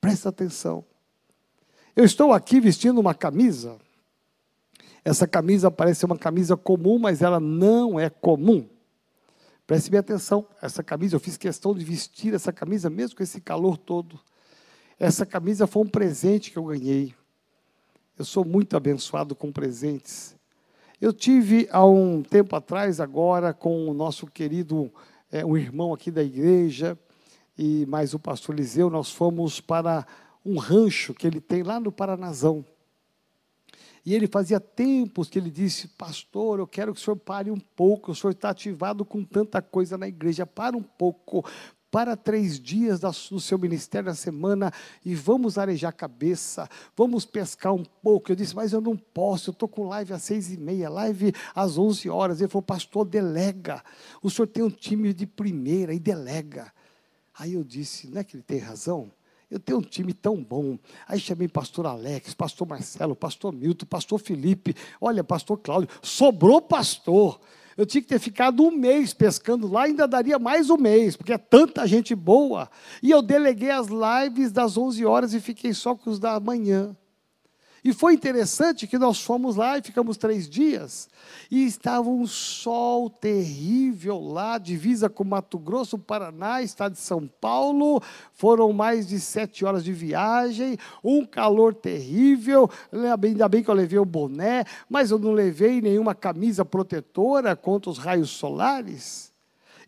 Presta 0.00 0.28
atenção. 0.28 0.84
Eu 1.96 2.04
estou 2.04 2.32
aqui 2.32 2.60
vestindo 2.60 3.00
uma 3.00 3.12
camisa. 3.12 3.76
Essa 5.04 5.26
camisa 5.26 5.68
parece 5.68 6.04
uma 6.04 6.16
camisa 6.16 6.56
comum, 6.56 6.96
mas 6.96 7.22
ela 7.22 7.40
não 7.40 7.98
é 7.98 8.08
comum. 8.08 8.68
Preste 9.66 9.90
bem 9.90 9.98
atenção. 9.98 10.46
Essa 10.62 10.80
camisa, 10.80 11.16
eu 11.16 11.20
fiz 11.20 11.36
questão 11.36 11.74
de 11.74 11.84
vestir 11.84 12.34
essa 12.34 12.52
camisa, 12.52 12.88
mesmo 12.88 13.16
com 13.16 13.22
esse 13.22 13.40
calor 13.40 13.76
todo. 13.76 14.20
Essa 14.96 15.26
camisa 15.26 15.66
foi 15.66 15.82
um 15.82 15.88
presente 15.88 16.52
que 16.52 16.56
eu 16.56 16.64
ganhei. 16.66 17.12
Eu 18.16 18.24
sou 18.24 18.44
muito 18.44 18.76
abençoado 18.76 19.34
com 19.34 19.50
presentes. 19.50 20.35
Eu 20.98 21.12
tive 21.12 21.68
há 21.70 21.84
um 21.84 22.22
tempo 22.22 22.56
atrás, 22.56 23.00
agora, 23.00 23.52
com 23.52 23.86
o 23.86 23.92
nosso 23.92 24.26
querido, 24.26 24.90
é, 25.30 25.44
um 25.44 25.54
irmão 25.54 25.92
aqui 25.92 26.10
da 26.10 26.22
igreja, 26.22 26.98
e 27.56 27.84
mais 27.84 28.14
o 28.14 28.18
pastor 28.18 28.54
Liseu, 28.54 28.88
nós 28.88 29.10
fomos 29.10 29.60
para 29.60 30.06
um 30.42 30.56
rancho 30.56 31.12
que 31.12 31.26
ele 31.26 31.38
tem 31.38 31.62
lá 31.62 31.78
no 31.78 31.92
Paranazão. 31.92 32.64
E 34.06 34.14
ele 34.14 34.26
fazia 34.26 34.58
tempos 34.58 35.28
que 35.28 35.38
ele 35.38 35.50
disse, 35.50 35.88
pastor, 35.88 36.60
eu 36.60 36.66
quero 36.66 36.94
que 36.94 37.00
o 37.00 37.04
senhor 37.04 37.16
pare 37.16 37.50
um 37.50 37.60
pouco, 37.60 38.12
o 38.12 38.14
senhor 38.14 38.30
está 38.30 38.48
ativado 38.48 39.04
com 39.04 39.22
tanta 39.22 39.60
coisa 39.60 39.98
na 39.98 40.08
igreja, 40.08 40.46
para 40.46 40.74
um 40.78 40.82
pouco, 40.82 41.44
para 41.96 42.14
três 42.14 42.60
dias 42.60 43.00
do 43.00 43.40
seu 43.40 43.58
ministério 43.58 44.10
na 44.10 44.14
semana 44.14 44.70
e 45.02 45.14
vamos 45.14 45.56
arejar 45.56 45.88
a 45.88 45.92
cabeça, 45.92 46.68
vamos 46.94 47.24
pescar 47.24 47.72
um 47.72 47.86
pouco. 48.02 48.30
Eu 48.30 48.36
disse, 48.36 48.54
mas 48.54 48.74
eu 48.74 48.82
não 48.82 48.94
posso, 48.94 49.48
eu 49.48 49.52
estou 49.52 49.66
com 49.66 49.88
live 49.88 50.12
às 50.12 50.22
seis 50.22 50.52
e 50.52 50.58
meia, 50.58 50.90
live 50.90 51.32
às 51.54 51.78
onze 51.78 52.10
horas. 52.10 52.38
Ele 52.38 52.50
falou, 52.50 52.64
pastor, 52.64 53.06
delega. 53.06 53.82
O 54.22 54.28
senhor 54.28 54.46
tem 54.46 54.62
um 54.62 54.68
time 54.68 55.14
de 55.14 55.26
primeira 55.26 55.94
e 55.94 55.98
delega. 55.98 56.70
Aí 57.38 57.54
eu 57.54 57.64
disse, 57.64 58.08
não 58.08 58.20
é 58.20 58.24
que 58.24 58.36
ele 58.36 58.42
tem 58.42 58.58
razão? 58.58 59.10
Eu 59.50 59.58
tenho 59.58 59.78
um 59.78 59.82
time 59.82 60.12
tão 60.12 60.44
bom. 60.44 60.78
Aí 61.08 61.18
chamei 61.18 61.48
pastor 61.48 61.86
Alex, 61.86 62.34
pastor 62.34 62.68
Marcelo, 62.68 63.16
pastor 63.16 63.54
Milton, 63.54 63.86
pastor 63.86 64.20
Felipe, 64.20 64.76
olha, 65.00 65.24
pastor 65.24 65.56
Cláudio, 65.56 65.88
sobrou 66.02 66.60
pastor. 66.60 67.40
Eu 67.76 67.84
tinha 67.84 68.00
que 68.00 68.08
ter 68.08 68.18
ficado 68.18 68.62
um 68.62 68.70
mês 68.70 69.12
pescando 69.12 69.70
lá, 69.70 69.84
ainda 69.84 70.08
daria 70.08 70.38
mais 70.38 70.70
um 70.70 70.78
mês, 70.78 71.14
porque 71.14 71.32
é 71.32 71.38
tanta 71.38 71.86
gente 71.86 72.14
boa. 72.14 72.70
E 73.02 73.10
eu 73.10 73.20
deleguei 73.20 73.70
as 73.70 73.88
lives 73.88 74.50
das 74.50 74.78
11 74.78 75.04
horas 75.04 75.34
e 75.34 75.40
fiquei 75.40 75.74
só 75.74 75.94
com 75.94 76.08
os 76.08 76.18
da 76.18 76.40
manhã. 76.40 76.96
E 77.86 77.92
foi 77.92 78.14
interessante 78.14 78.84
que 78.84 78.98
nós 78.98 79.22
fomos 79.22 79.54
lá 79.54 79.78
e 79.78 79.82
ficamos 79.82 80.16
três 80.16 80.50
dias, 80.50 81.08
e 81.48 81.64
estava 81.64 82.08
um 82.10 82.26
sol 82.26 83.08
terrível 83.08 84.18
lá, 84.18 84.58
divisa 84.58 85.08
com 85.08 85.22
Mato 85.22 85.56
Grosso, 85.56 85.96
Paraná, 85.96 86.60
estado 86.60 86.94
de 86.94 86.98
São 86.98 87.28
Paulo, 87.40 88.02
foram 88.32 88.72
mais 88.72 89.06
de 89.06 89.20
sete 89.20 89.64
horas 89.64 89.84
de 89.84 89.92
viagem, 89.92 90.76
um 91.04 91.24
calor 91.24 91.72
terrível, 91.72 92.68
ainda 92.92 93.48
bem 93.48 93.62
que 93.62 93.70
eu 93.70 93.74
levei 93.74 94.00
o 94.00 94.04
boné, 94.04 94.64
mas 94.90 95.12
eu 95.12 95.18
não 95.20 95.30
levei 95.30 95.80
nenhuma 95.80 96.12
camisa 96.12 96.64
protetora 96.64 97.54
contra 97.54 97.88
os 97.88 97.98
raios 97.98 98.30
solares. 98.30 99.35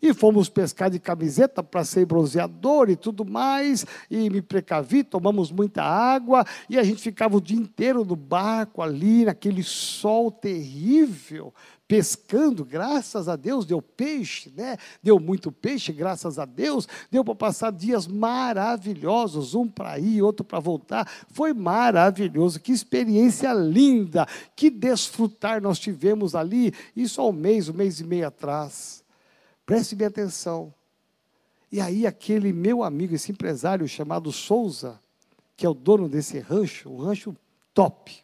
E 0.01 0.13
fomos 0.13 0.47
pescar 0.47 0.89
de 0.89 0.99
camiseta 0.99 1.61
para 1.61 1.83
ser 1.83 2.05
bronzeador 2.05 2.89
e 2.89 2.95
tudo 2.95 3.25
mais, 3.25 3.85
e 4.09 4.29
me 4.29 4.41
precavi, 4.41 5.03
tomamos 5.03 5.51
muita 5.51 5.83
água, 5.83 6.45
e 6.69 6.77
a 6.77 6.83
gente 6.83 7.01
ficava 7.01 7.35
o 7.35 7.41
dia 7.41 7.57
inteiro 7.57 8.05
no 8.05 8.15
barco 8.15 8.81
ali, 8.81 9.25
naquele 9.25 9.63
sol 9.63 10.31
terrível, 10.31 11.53
pescando, 11.89 12.63
graças 12.63 13.27
a 13.27 13.35
Deus, 13.35 13.65
deu 13.65 13.81
peixe, 13.81 14.53
né? 14.55 14.77
Deu 15.01 15.19
muito 15.19 15.51
peixe, 15.51 15.91
graças 15.91 16.37
a 16.37 16.45
Deus, 16.45 16.87
deu 17.09 17.25
para 17.25 17.33
passar 17.33 17.71
dias 17.71 18.05
maravilhosos, 18.05 19.55
um 19.55 19.67
para 19.67 19.97
ir, 19.97 20.21
outro 20.21 20.45
para 20.45 20.59
voltar. 20.59 21.09
Foi 21.31 21.51
maravilhoso, 21.51 22.59
que 22.59 22.71
experiência 22.71 23.51
linda, 23.53 24.27
que 24.55 24.69
desfrutar 24.69 25.61
nós 25.61 25.79
tivemos 25.79 26.35
ali, 26.35 26.71
isso 26.95 27.19
há 27.19 27.27
um 27.27 27.33
mês, 27.33 27.67
um 27.67 27.73
mês 27.73 27.99
e 27.99 28.03
meio 28.03 28.27
atrás. 28.27 29.03
Preste 29.69 29.95
bem 29.95 30.07
atenção. 30.07 30.73
E 31.71 31.79
aí, 31.79 32.07
aquele 32.07 32.51
meu 32.51 32.81
amigo, 32.81 33.13
esse 33.13 33.31
empresário 33.31 33.87
chamado 33.87 34.31
Souza, 34.31 34.99
que 35.55 35.63
é 35.63 35.69
o 35.69 35.75
dono 35.75 36.09
desse 36.09 36.39
rancho, 36.39 36.89
um 36.89 36.97
rancho 36.97 37.37
top, 37.71 38.17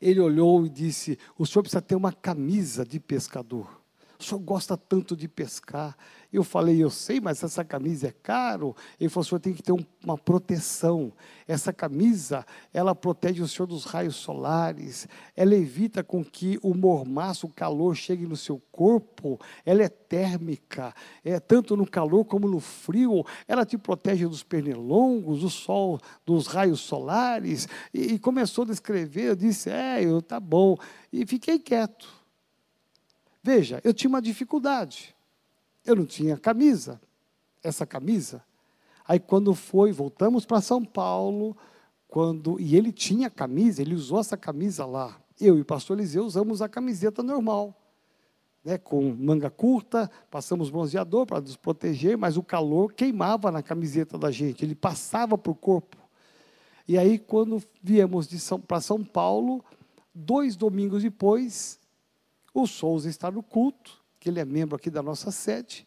ele 0.00 0.20
olhou 0.20 0.64
e 0.64 0.68
disse: 0.68 1.18
O 1.36 1.44
senhor 1.44 1.64
precisa 1.64 1.82
ter 1.82 1.96
uma 1.96 2.12
camisa 2.12 2.86
de 2.86 3.00
pescador. 3.00 3.79
O 4.20 4.24
senhor 4.24 4.40
gosta 4.40 4.76
tanto 4.76 5.16
de 5.16 5.26
pescar. 5.26 5.96
Eu 6.30 6.44
falei, 6.44 6.82
eu 6.82 6.90
sei, 6.90 7.20
mas 7.20 7.42
essa 7.42 7.64
camisa 7.64 8.08
é 8.08 8.12
caro. 8.12 8.76
Ele 9.00 9.08
falou, 9.08 9.22
o 9.22 9.28
senhor 9.28 9.40
tem 9.40 9.54
que 9.54 9.62
ter 9.62 9.72
um, 9.72 9.84
uma 10.04 10.16
proteção. 10.16 11.10
Essa 11.48 11.72
camisa, 11.72 12.46
ela 12.72 12.94
protege 12.94 13.42
o 13.42 13.48
senhor 13.48 13.66
dos 13.66 13.84
raios 13.84 14.16
solares. 14.16 15.08
Ela 15.34 15.54
evita 15.54 16.04
com 16.04 16.22
que 16.22 16.58
o 16.62 16.74
mormaço, 16.74 17.46
o 17.46 17.52
calor 17.52 17.96
chegue 17.96 18.26
no 18.26 18.36
seu 18.36 18.60
corpo. 18.70 19.40
Ela 19.64 19.82
é 19.82 19.88
térmica, 19.88 20.94
é 21.24 21.40
tanto 21.40 21.74
no 21.74 21.86
calor 21.86 22.26
como 22.26 22.46
no 22.46 22.60
frio. 22.60 23.24
Ela 23.48 23.64
te 23.64 23.78
protege 23.78 24.26
dos 24.26 24.42
pernilongos, 24.42 25.40
do 25.40 25.50
sol, 25.50 25.98
dos 26.26 26.46
raios 26.46 26.80
solares. 26.80 27.66
E, 27.92 28.12
e 28.12 28.18
começou 28.18 28.64
a 28.64 28.68
descrever. 28.68 29.30
Eu 29.30 29.36
disse, 29.36 29.70
é, 29.70 30.04
eu, 30.04 30.20
tá 30.20 30.38
bom. 30.38 30.76
E 31.10 31.26
fiquei 31.26 31.58
quieto. 31.58 32.19
Veja, 33.42 33.80
eu 33.82 33.94
tinha 33.94 34.08
uma 34.08 34.22
dificuldade. 34.22 35.14
Eu 35.84 35.96
não 35.96 36.04
tinha 36.04 36.36
camisa, 36.36 37.00
essa 37.62 37.86
camisa. 37.86 38.42
Aí 39.06 39.18
quando 39.18 39.54
foi, 39.54 39.92
voltamos 39.92 40.44
para 40.44 40.60
São 40.60 40.84
Paulo, 40.84 41.56
quando 42.06 42.60
e 42.60 42.76
ele 42.76 42.92
tinha 42.92 43.30
camisa, 43.30 43.80
ele 43.80 43.94
usou 43.94 44.20
essa 44.20 44.36
camisa 44.36 44.84
lá. 44.84 45.18
Eu 45.40 45.56
e 45.56 45.62
o 45.62 45.64
pastor 45.64 45.98
Eliseu 45.98 46.24
usamos 46.24 46.60
a 46.60 46.68
camiseta 46.68 47.22
normal, 47.22 47.74
né, 48.62 48.76
com 48.76 49.14
manga 49.14 49.48
curta, 49.48 50.10
passamos 50.30 50.68
bronzeador 50.68 51.24
para 51.24 51.40
nos 51.40 51.56
proteger, 51.56 52.18
mas 52.18 52.36
o 52.36 52.42
calor 52.42 52.92
queimava 52.92 53.50
na 53.50 53.62
camiseta 53.62 54.18
da 54.18 54.30
gente, 54.30 54.64
ele 54.64 54.74
passava 54.74 55.38
para 55.38 55.50
o 55.50 55.54
corpo. 55.54 55.96
E 56.86 56.98
aí, 56.98 57.18
quando 57.18 57.62
viemos 57.82 58.28
para 58.66 58.80
São 58.80 59.02
Paulo, 59.02 59.64
dois 60.14 60.56
domingos 60.56 61.02
depois, 61.02 61.79
o 62.52 62.66
Souza 62.66 63.08
está 63.08 63.30
no 63.30 63.42
culto, 63.42 64.02
que 64.18 64.28
ele 64.28 64.40
é 64.40 64.44
membro 64.44 64.76
aqui 64.76 64.90
da 64.90 65.02
nossa 65.02 65.30
sede. 65.30 65.86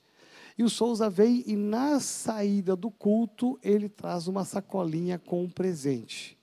E 0.58 0.64
o 0.64 0.70
Souza 0.70 1.10
vem 1.10 1.44
e 1.48 1.56
na 1.56 2.00
saída 2.00 2.76
do 2.76 2.92
culto 2.92 3.60
ele 3.64 3.90
traz 3.90 4.28
uma 4.28 4.46
sacolinha 4.46 5.18
com 5.18 5.44
um 5.44 5.50
presente. 5.50 6.38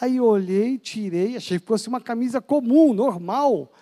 Aí 0.00 0.16
eu 0.16 0.24
olhei, 0.24 0.78
tirei, 0.78 1.36
achei 1.36 1.58
que 1.58 1.66
fosse 1.66 1.88
uma 1.88 2.00
camisa 2.00 2.40
comum, 2.40 2.92
normal. 2.92 3.72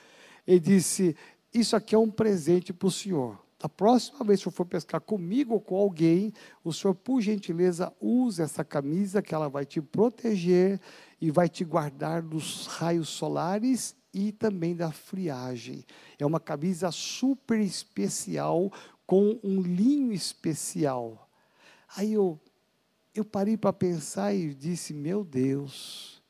Ele 0.46 0.60
disse: 0.60 1.16
Isso 1.52 1.76
aqui 1.76 1.94
é 1.94 1.98
um 1.98 2.10
presente 2.10 2.72
para 2.72 2.88
o 2.88 2.90
senhor. 2.90 3.38
Da 3.58 3.68
próxima 3.68 4.22
vez 4.24 4.42
que 4.42 4.48
eu 4.48 4.52
for 4.52 4.66
pescar 4.66 5.00
comigo 5.00 5.54
ou 5.54 5.60
com 5.60 5.76
alguém, 5.76 6.32
o 6.62 6.72
senhor, 6.72 6.94
por 6.94 7.20
gentileza, 7.20 7.92
use 8.00 8.40
essa 8.40 8.62
camisa 8.62 9.22
que 9.22 9.34
ela 9.34 9.48
vai 9.48 9.64
te 9.64 9.80
proteger 9.80 10.78
e 11.20 11.30
vai 11.30 11.48
te 11.48 11.64
guardar 11.64 12.22
dos 12.22 12.66
raios 12.66 13.08
solares 13.08 13.96
e 14.16 14.32
também 14.32 14.74
da 14.74 14.90
friagem. 14.90 15.84
É 16.18 16.24
uma 16.24 16.40
camisa 16.40 16.90
super 16.90 17.60
especial 17.60 18.72
com 19.06 19.38
um 19.44 19.60
linho 19.60 20.10
especial. 20.10 21.28
Aí 21.94 22.14
eu 22.14 22.40
eu 23.14 23.24
parei 23.24 23.56
para 23.58 23.72
pensar 23.72 24.34
e 24.34 24.54
disse: 24.54 24.94
"Meu 24.94 25.22
Deus, 25.22 26.22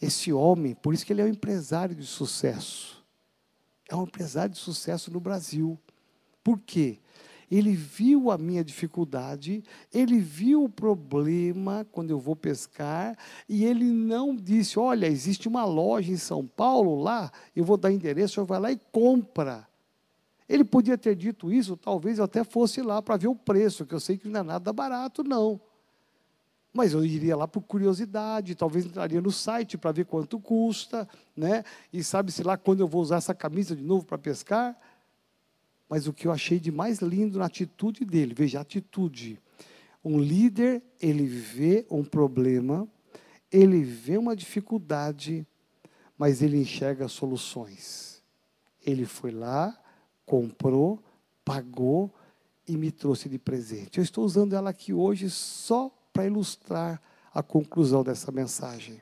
esse 0.00 0.30
homem, 0.30 0.74
por 0.74 0.92
isso 0.92 1.06
que 1.06 1.12
ele 1.12 1.22
é 1.22 1.24
um 1.24 1.28
empresário 1.28 1.94
de 1.94 2.04
sucesso. 2.04 3.02
É 3.88 3.96
um 3.96 4.02
empresário 4.02 4.52
de 4.52 4.58
sucesso 4.58 5.10
no 5.10 5.20
Brasil. 5.20 5.80
Por 6.44 6.60
quê? 6.60 7.00
Ele 7.50 7.74
viu 7.74 8.30
a 8.30 8.36
minha 8.36 8.64
dificuldade, 8.64 9.62
ele 9.92 10.18
viu 10.18 10.64
o 10.64 10.68
problema 10.68 11.86
quando 11.92 12.10
eu 12.10 12.18
vou 12.18 12.34
pescar, 12.34 13.16
e 13.48 13.64
ele 13.64 13.84
não 13.84 14.34
disse: 14.34 14.78
Olha, 14.78 15.06
existe 15.06 15.46
uma 15.46 15.64
loja 15.64 16.10
em 16.10 16.16
São 16.16 16.44
Paulo 16.46 17.00
lá, 17.00 17.30
eu 17.54 17.64
vou 17.64 17.76
dar 17.76 17.92
endereço, 17.92 18.34
senhor 18.34 18.46
vai 18.46 18.58
lá 18.58 18.72
e 18.72 18.80
compra. 18.90 19.66
Ele 20.48 20.64
podia 20.64 20.96
ter 20.96 21.14
dito 21.16 21.52
isso, 21.52 21.76
talvez 21.76 22.18
eu 22.18 22.24
até 22.24 22.44
fosse 22.44 22.80
lá 22.82 23.02
para 23.02 23.16
ver 23.16 23.28
o 23.28 23.34
preço, 23.34 23.84
que 23.84 23.94
eu 23.94 24.00
sei 24.00 24.16
que 24.16 24.28
não 24.28 24.40
é 24.40 24.42
nada 24.42 24.72
barato, 24.72 25.24
não. 25.24 25.60
Mas 26.72 26.92
eu 26.92 27.04
iria 27.04 27.34
lá 27.36 27.48
por 27.48 27.62
curiosidade, 27.62 28.54
talvez 28.54 28.84
entraria 28.84 29.20
no 29.20 29.32
site 29.32 29.78
para 29.78 29.92
ver 29.92 30.04
quanto 30.04 30.38
custa, 30.38 31.08
né? 31.34 31.64
E 31.92 32.04
sabe-se 32.04 32.42
lá 32.42 32.56
quando 32.56 32.80
eu 32.80 32.86
vou 32.86 33.00
usar 33.00 33.16
essa 33.16 33.34
camisa 33.34 33.74
de 33.74 33.82
novo 33.82 34.04
para 34.04 34.18
pescar. 34.18 34.76
Mas 35.88 36.06
o 36.06 36.12
que 36.12 36.26
eu 36.26 36.32
achei 36.32 36.58
de 36.58 36.72
mais 36.72 36.98
lindo 36.98 37.38
na 37.38 37.46
atitude 37.46 38.04
dele, 38.04 38.34
veja 38.34 38.60
atitude. 38.60 39.40
Um 40.04 40.18
líder, 40.18 40.82
ele 41.00 41.26
vê 41.26 41.86
um 41.90 42.04
problema, 42.04 42.88
ele 43.50 43.82
vê 43.82 44.18
uma 44.18 44.34
dificuldade, 44.34 45.46
mas 46.18 46.42
ele 46.42 46.58
enxerga 46.58 47.08
soluções. 47.08 48.22
Ele 48.84 49.04
foi 49.04 49.30
lá, 49.30 49.76
comprou, 50.24 51.02
pagou 51.44 52.12
e 52.66 52.76
me 52.76 52.90
trouxe 52.90 53.28
de 53.28 53.38
presente. 53.38 53.98
Eu 53.98 54.04
estou 54.04 54.24
usando 54.24 54.54
ela 54.54 54.70
aqui 54.70 54.92
hoje 54.92 55.30
só 55.30 55.90
para 56.12 56.26
ilustrar 56.26 57.00
a 57.32 57.42
conclusão 57.42 58.02
dessa 58.02 58.32
mensagem. 58.32 59.00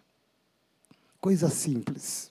Coisa 1.20 1.48
simples. 1.48 2.30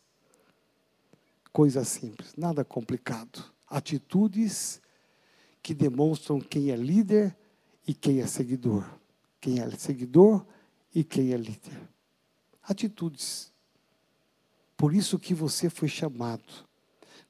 Coisa 1.52 1.84
simples, 1.84 2.34
nada 2.36 2.64
complicado 2.64 3.53
atitudes 3.74 4.80
que 5.62 5.74
demonstram 5.74 6.40
quem 6.40 6.70
é 6.70 6.76
líder 6.76 7.36
e 7.88 7.94
quem 7.94 8.22
é 8.22 8.28
seguidor. 8.28 8.86
Quem 9.42 9.60
é 9.60 9.70
seguidor 9.72 10.46
e 10.94 11.04
quem 11.04 11.34
é 11.34 11.38
líder. 11.38 11.90
Atitudes. 12.62 13.52
Por 14.78 14.94
isso 14.94 15.18
que 15.18 15.34
você 15.34 15.70
foi 15.70 15.88
chamado. 15.88 16.44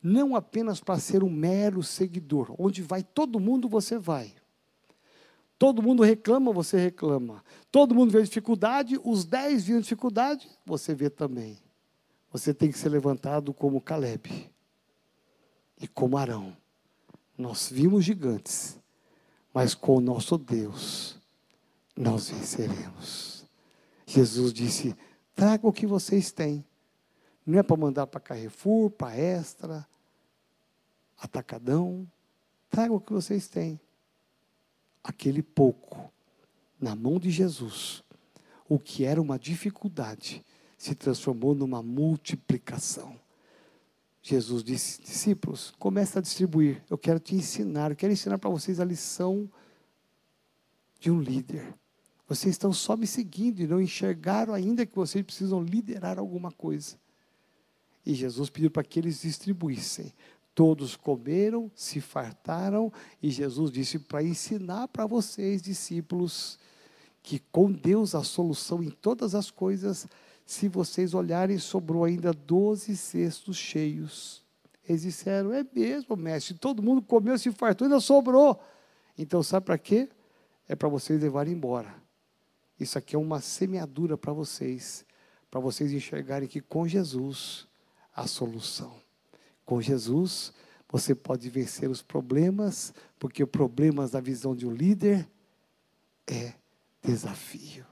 Não 0.01 0.35
apenas 0.35 0.81
para 0.81 0.99
ser 0.99 1.23
um 1.23 1.29
mero 1.29 1.81
seguidor, 1.81 2.53
onde 2.59 2.81
vai 2.81 3.03
todo 3.03 3.39
mundo, 3.39 3.69
você 3.69 3.97
vai. 3.97 4.33
Todo 5.57 5.81
mundo 5.81 6.03
reclama, 6.03 6.51
você 6.51 6.77
reclama. 6.77 7.41
Todo 7.71 7.95
mundo 7.95 8.11
vê 8.11 8.21
dificuldade, 8.21 8.99
os 9.01 9.23
dez 9.23 9.63
viram 9.63 9.79
dificuldade, 9.79 10.49
você 10.65 10.93
vê 10.93 11.09
também. 11.09 11.57
Você 12.33 12.53
tem 12.53 12.69
que 12.69 12.77
ser 12.77 12.89
levantado 12.89 13.53
como 13.53 13.79
Caleb 13.79 14.52
e 15.83 15.87
como 15.87 16.17
Arão. 16.17 16.55
Nós 17.37 17.69
vimos 17.69 18.05
gigantes, 18.05 18.79
mas 19.53 19.75
com 19.75 19.97
o 19.97 20.01
nosso 20.01 20.37
Deus 20.37 21.19
nós 21.93 22.29
venceremos. 22.29 23.45
Jesus 24.05 24.53
disse: 24.53 24.95
traga 25.35 25.67
o 25.67 25.73
que 25.73 25.85
vocês 25.85 26.31
têm. 26.31 26.63
Não 27.45 27.59
é 27.59 27.63
para 27.63 27.75
mandar 27.75 28.07
para 28.07 28.21
Carrefour, 28.21 28.91
para 28.91 29.17
Extra, 29.17 29.85
Atacadão. 31.17 32.09
Traga 32.69 32.93
o 32.93 33.01
que 33.01 33.11
vocês 33.11 33.49
têm. 33.49 33.77
Aquele 35.03 35.43
pouco, 35.43 36.09
na 36.79 36.95
mão 36.95 37.19
de 37.19 37.29
Jesus, 37.29 38.01
o 38.69 38.79
que 38.79 39.03
era 39.03 39.21
uma 39.21 39.37
dificuldade, 39.37 40.45
se 40.77 40.95
transformou 40.95 41.53
numa 41.53 41.83
multiplicação. 41.83 43.19
Jesus 44.23 44.63
disse: 44.63 45.01
discípulos, 45.01 45.73
comece 45.77 46.17
a 46.17 46.21
distribuir. 46.21 46.81
Eu 46.89 46.97
quero 46.97 47.19
te 47.19 47.35
ensinar, 47.35 47.91
eu 47.91 47.95
quero 47.95 48.13
ensinar 48.13 48.37
para 48.39 48.49
vocês 48.49 48.79
a 48.79 48.85
lição 48.85 49.51
de 50.97 51.11
um 51.11 51.19
líder. 51.19 51.75
Vocês 52.25 52.53
estão 52.53 52.71
só 52.71 52.95
me 52.95 53.05
seguindo 53.05 53.59
e 53.59 53.67
não 53.67 53.81
enxergaram 53.81 54.53
ainda 54.53 54.85
que 54.85 54.95
vocês 54.95 55.23
precisam 55.25 55.61
liderar 55.61 56.17
alguma 56.17 56.51
coisa. 56.51 56.95
E 58.05 58.13
Jesus 58.13 58.49
pediu 58.49 58.71
para 58.71 58.83
que 58.83 58.97
eles 58.97 59.21
distribuíssem. 59.21 60.13
Todos 60.55 60.95
comeram, 60.95 61.69
se 61.75 61.99
fartaram, 61.99 62.93
e 63.21 63.29
Jesus 63.29 63.71
disse 63.71 63.99
para 63.99 64.23
ensinar 64.23 64.87
para 64.87 65.05
vocês, 65.05 65.61
discípulos, 65.61 66.57
que 67.21 67.39
com 67.51 67.71
Deus 67.71 68.15
a 68.15 68.23
solução 68.23 68.81
em 68.81 68.89
todas 68.89 69.35
as 69.35 69.51
coisas, 69.51 70.07
se 70.53 70.67
vocês 70.67 71.13
olharem, 71.13 71.57
sobrou 71.57 72.03
ainda 72.03 72.31
doze 72.31 72.95
cestos 72.95 73.57
cheios. 73.57 74.43
Eles 74.87 75.01
disseram: 75.01 75.51
É 75.51 75.65
mesmo, 75.73 76.15
mestre, 76.15 76.53
todo 76.53 76.83
mundo 76.83 77.01
comeu, 77.01 77.37
se 77.37 77.51
fartou, 77.51 77.85
ainda 77.85 77.99
sobrou. 77.99 78.61
Então, 79.17 79.41
sabe 79.41 79.65
para 79.65 79.77
quê? 79.77 80.09
É 80.67 80.75
para 80.75 80.87
vocês 80.87 81.19
levarem 81.19 81.53
embora. 81.53 81.93
Isso 82.79 82.97
aqui 82.97 83.15
é 83.15 83.19
uma 83.19 83.41
semeadura 83.41 84.17
para 84.17 84.31
vocês, 84.31 85.05
para 85.49 85.59
vocês 85.59 85.91
enxergarem 85.91 86.47
que 86.47 86.61
com 86.61 86.87
Jesus 86.87 87.67
a 88.15 88.27
solução. 88.27 88.93
Com 89.65 89.81
Jesus 89.81 90.53
você 90.89 91.15
pode 91.15 91.49
vencer 91.49 91.89
os 91.89 92.03
problemas, 92.03 92.93
porque 93.17 93.43
os 93.43 93.49
problemas 93.49 94.11
da 94.11 94.21
visão 94.21 94.55
de 94.55 94.67
um 94.67 94.71
líder 94.71 95.27
é 96.27 96.53
desafio. 97.01 97.85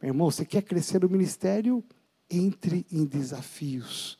Meu 0.00 0.10
irmão, 0.10 0.30
você 0.30 0.46
quer 0.46 0.62
crescer 0.62 1.00
no 1.02 1.08
ministério? 1.10 1.84
Entre 2.30 2.86
em 2.90 3.04
desafios. 3.04 4.18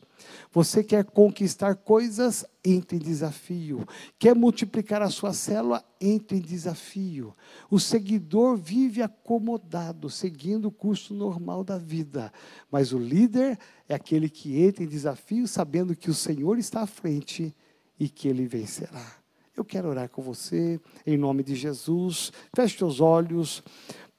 Você 0.52 0.82
quer 0.82 1.04
conquistar 1.04 1.76
coisas? 1.76 2.44
Entre 2.64 2.96
em 2.96 3.00
desafio. 3.00 3.86
Quer 4.18 4.34
multiplicar 4.34 5.02
a 5.02 5.10
sua 5.10 5.32
célula? 5.32 5.84
Entre 6.00 6.38
em 6.38 6.40
desafio. 6.40 7.34
O 7.70 7.78
seguidor 7.78 8.56
vive 8.56 9.02
acomodado, 9.02 10.08
seguindo 10.10 10.66
o 10.66 10.72
curso 10.72 11.14
normal 11.14 11.62
da 11.62 11.78
vida. 11.78 12.32
Mas 12.70 12.92
o 12.92 12.98
líder 12.98 13.58
é 13.88 13.94
aquele 13.94 14.28
que 14.28 14.60
entra 14.60 14.84
em 14.84 14.88
desafio, 14.88 15.46
sabendo 15.46 15.96
que 15.96 16.10
o 16.10 16.14
Senhor 16.14 16.58
está 16.58 16.82
à 16.82 16.86
frente 16.86 17.54
e 17.98 18.08
que 18.08 18.28
ele 18.28 18.46
vencerá. 18.46 19.18
Eu 19.56 19.64
quero 19.64 19.88
orar 19.88 20.08
com 20.08 20.22
você, 20.22 20.80
em 21.06 21.16
nome 21.16 21.42
de 21.42 21.54
Jesus. 21.54 22.32
Feche 22.54 22.84
os 22.84 23.00
olhos. 23.00 23.62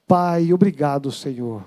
Pai, 0.06 0.52
obrigado, 0.52 1.10
Senhor 1.10 1.64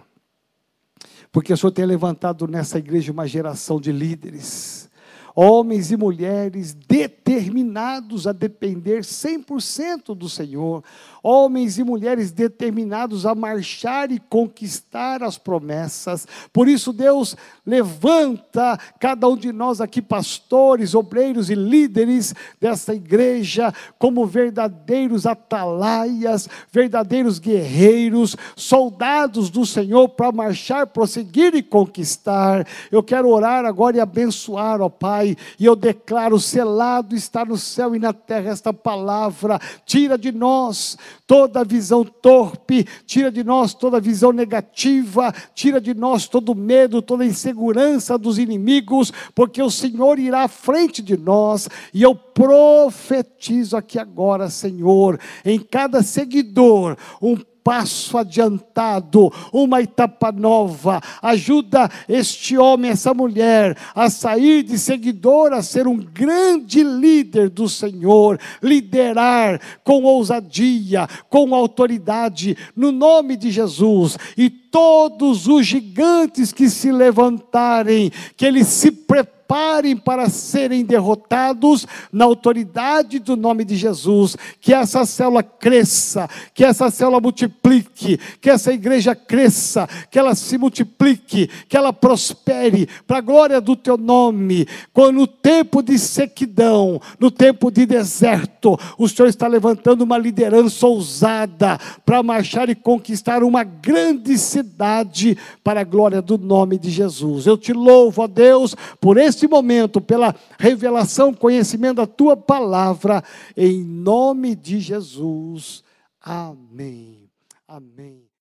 porque 1.33 1.51
o 1.51 1.57
Senhor 1.57 1.71
tem 1.71 1.83
levantado 1.83 2.47
nessa 2.47 2.77
igreja 2.77 3.11
uma 3.11 3.27
geração 3.27 3.81
de 3.81 3.91
líderes, 3.91 4.87
homens 5.35 5.91
e 5.91 5.97
mulheres 5.97 6.73
determinados 6.73 8.27
a 8.27 8.31
depender 8.31 9.01
100% 9.01 10.15
do 10.15 10.29
Senhor, 10.29 10.83
homens 11.21 11.77
e 11.77 11.83
mulheres 11.83 12.31
determinados 12.31 13.25
a 13.25 13.33
marchar 13.33 14.11
e 14.11 14.19
conquistar 14.19 15.23
as 15.23 15.37
promessas. 15.37 16.27
Por 16.51 16.67
isso, 16.67 16.91
Deus 16.91 17.35
levanta 17.65 18.77
cada 18.99 19.27
um 19.27 19.37
de 19.37 19.51
nós 19.51 19.81
aqui, 19.81 20.01
pastores, 20.01 20.93
obreiros 20.93 21.49
e 21.49 21.55
líderes 21.55 22.35
dessa 22.59 22.93
igreja, 22.93 23.73
como 23.97 24.25
verdadeiros 24.25 25.25
atalaias, 25.25 26.47
verdadeiros 26.71 27.39
guerreiros, 27.39 28.35
soldados 28.55 29.49
do 29.49 29.65
Senhor 29.65 30.09
para 30.09 30.31
marchar, 30.31 30.87
prosseguir 30.87 31.55
e 31.55 31.63
conquistar. 31.63 32.67
Eu 32.91 33.01
quero 33.01 33.29
orar 33.29 33.65
agora 33.65 33.97
e 33.97 33.99
abençoar, 33.99 34.81
ó 34.81 34.89
Pai, 35.23 35.37
e 35.57 35.65
eu 35.65 35.75
declaro: 35.75 36.37
selado 36.37 37.15
está 37.15 37.45
no 37.45 37.57
céu 37.57 37.95
e 37.95 37.99
na 37.99 38.11
terra 38.11 38.51
esta 38.51 38.73
palavra, 38.73 39.59
tira 39.85 40.17
de 40.17 40.31
nós 40.31 40.97
toda 41.25 41.63
visão 41.63 42.03
torpe, 42.03 42.85
tira 43.05 43.31
de 43.31 43.43
nós 43.43 43.73
toda 43.73 44.01
visão 44.01 44.33
negativa, 44.33 45.33
tira 45.55 45.79
de 45.79 45.93
nós 45.93 46.27
todo 46.27 46.53
medo, 46.53 47.01
toda 47.01 47.25
insegurança 47.25 48.17
dos 48.17 48.37
inimigos, 48.37 49.13
porque 49.33 49.61
o 49.61 49.71
Senhor 49.71 50.19
irá 50.19 50.43
à 50.43 50.47
frente 50.49 51.01
de 51.01 51.15
nós, 51.15 51.69
e 51.93 52.03
eu 52.03 52.13
profetizo 52.13 53.77
aqui 53.77 53.97
agora, 53.97 54.49
Senhor, 54.49 55.19
em 55.45 55.59
cada 55.59 56.03
seguidor, 56.03 56.97
um 57.21 57.37
passo 57.63 58.17
adiantado, 58.17 59.31
uma 59.51 59.81
etapa 59.81 60.31
nova. 60.31 61.01
Ajuda 61.21 61.89
este 62.07 62.57
homem, 62.57 62.91
essa 62.91 63.13
mulher, 63.13 63.77
a 63.95 64.09
sair 64.09 64.63
de 64.63 64.77
seguidor, 64.77 65.53
a 65.53 65.61
ser 65.61 65.87
um 65.87 65.97
grande 65.97 66.83
líder 66.83 67.49
do 67.49 67.69
Senhor, 67.69 68.39
liderar 68.61 69.61
com 69.83 70.03
ousadia, 70.03 71.07
com 71.29 71.55
autoridade, 71.55 72.57
no 72.75 72.91
nome 72.91 73.37
de 73.37 73.49
Jesus. 73.49 74.17
E 74.37 74.49
todos 74.49 75.47
os 75.47 75.65
gigantes 75.65 76.51
que 76.51 76.69
se 76.69 76.91
levantarem, 76.91 78.11
que 78.35 78.45
eles 78.45 78.67
se 78.67 78.91
preparem 78.91 79.42
preparem 79.53 79.95
para 79.95 80.29
serem 80.29 80.83
derrotados 80.83 81.85
na 82.11 82.25
autoridade 82.25 83.19
do 83.19 83.37
nome 83.37 83.63
de 83.63 83.75
Jesus. 83.75 84.35
Que 84.59 84.73
essa 84.73 85.05
célula 85.05 85.43
cresça, 85.43 86.27
que 86.55 86.65
essa 86.65 86.89
célula 86.89 87.21
multiplique, 87.21 88.19
que 88.41 88.49
essa 88.49 88.73
igreja 88.73 89.13
cresça, 89.13 89.87
que 90.09 90.17
ela 90.17 90.33
se 90.33 90.57
multiplique, 90.57 91.47
que 91.69 91.77
ela 91.77 91.93
prospere 91.93 92.89
para 93.05 93.19
a 93.19 93.21
glória 93.21 93.61
do 93.61 93.75
teu 93.75 93.95
nome. 93.95 94.67
Quando 94.91 95.17
no 95.17 95.27
tempo 95.27 95.83
de 95.83 95.99
sequidão, 95.99 96.99
no 97.19 97.29
tempo 97.29 97.69
de 97.69 97.85
deserto, 97.85 98.75
o 98.97 99.07
Senhor 99.07 99.27
está 99.27 99.47
levantando 99.47 100.01
uma 100.01 100.17
liderança 100.17 100.87
ousada 100.87 101.77
para 102.03 102.23
marchar 102.23 102.69
e 102.69 102.75
conquistar 102.75 103.43
uma 103.43 103.63
grande 103.63 104.35
cidade 104.35 105.37
para 105.63 105.81
a 105.81 105.83
glória 105.83 106.23
do 106.23 106.39
nome 106.39 106.79
de 106.79 106.89
Jesus. 106.89 107.45
Eu 107.45 107.55
te 107.55 107.71
louvo, 107.71 108.23
ó 108.23 108.27
Deus, 108.27 108.75
por 108.99 109.17
esse 109.17 109.42
neste 109.43 109.47
momento, 109.47 109.99
pela 109.99 110.35
revelação, 110.57 111.33
conhecimento 111.33 111.97
da 111.97 112.07
tua 112.07 112.35
palavra, 112.35 113.23
em 113.55 113.83
nome 113.83 114.55
de 114.55 114.79
Jesus. 114.79 115.83
Amém. 116.21 117.29
Amém. 117.67 118.22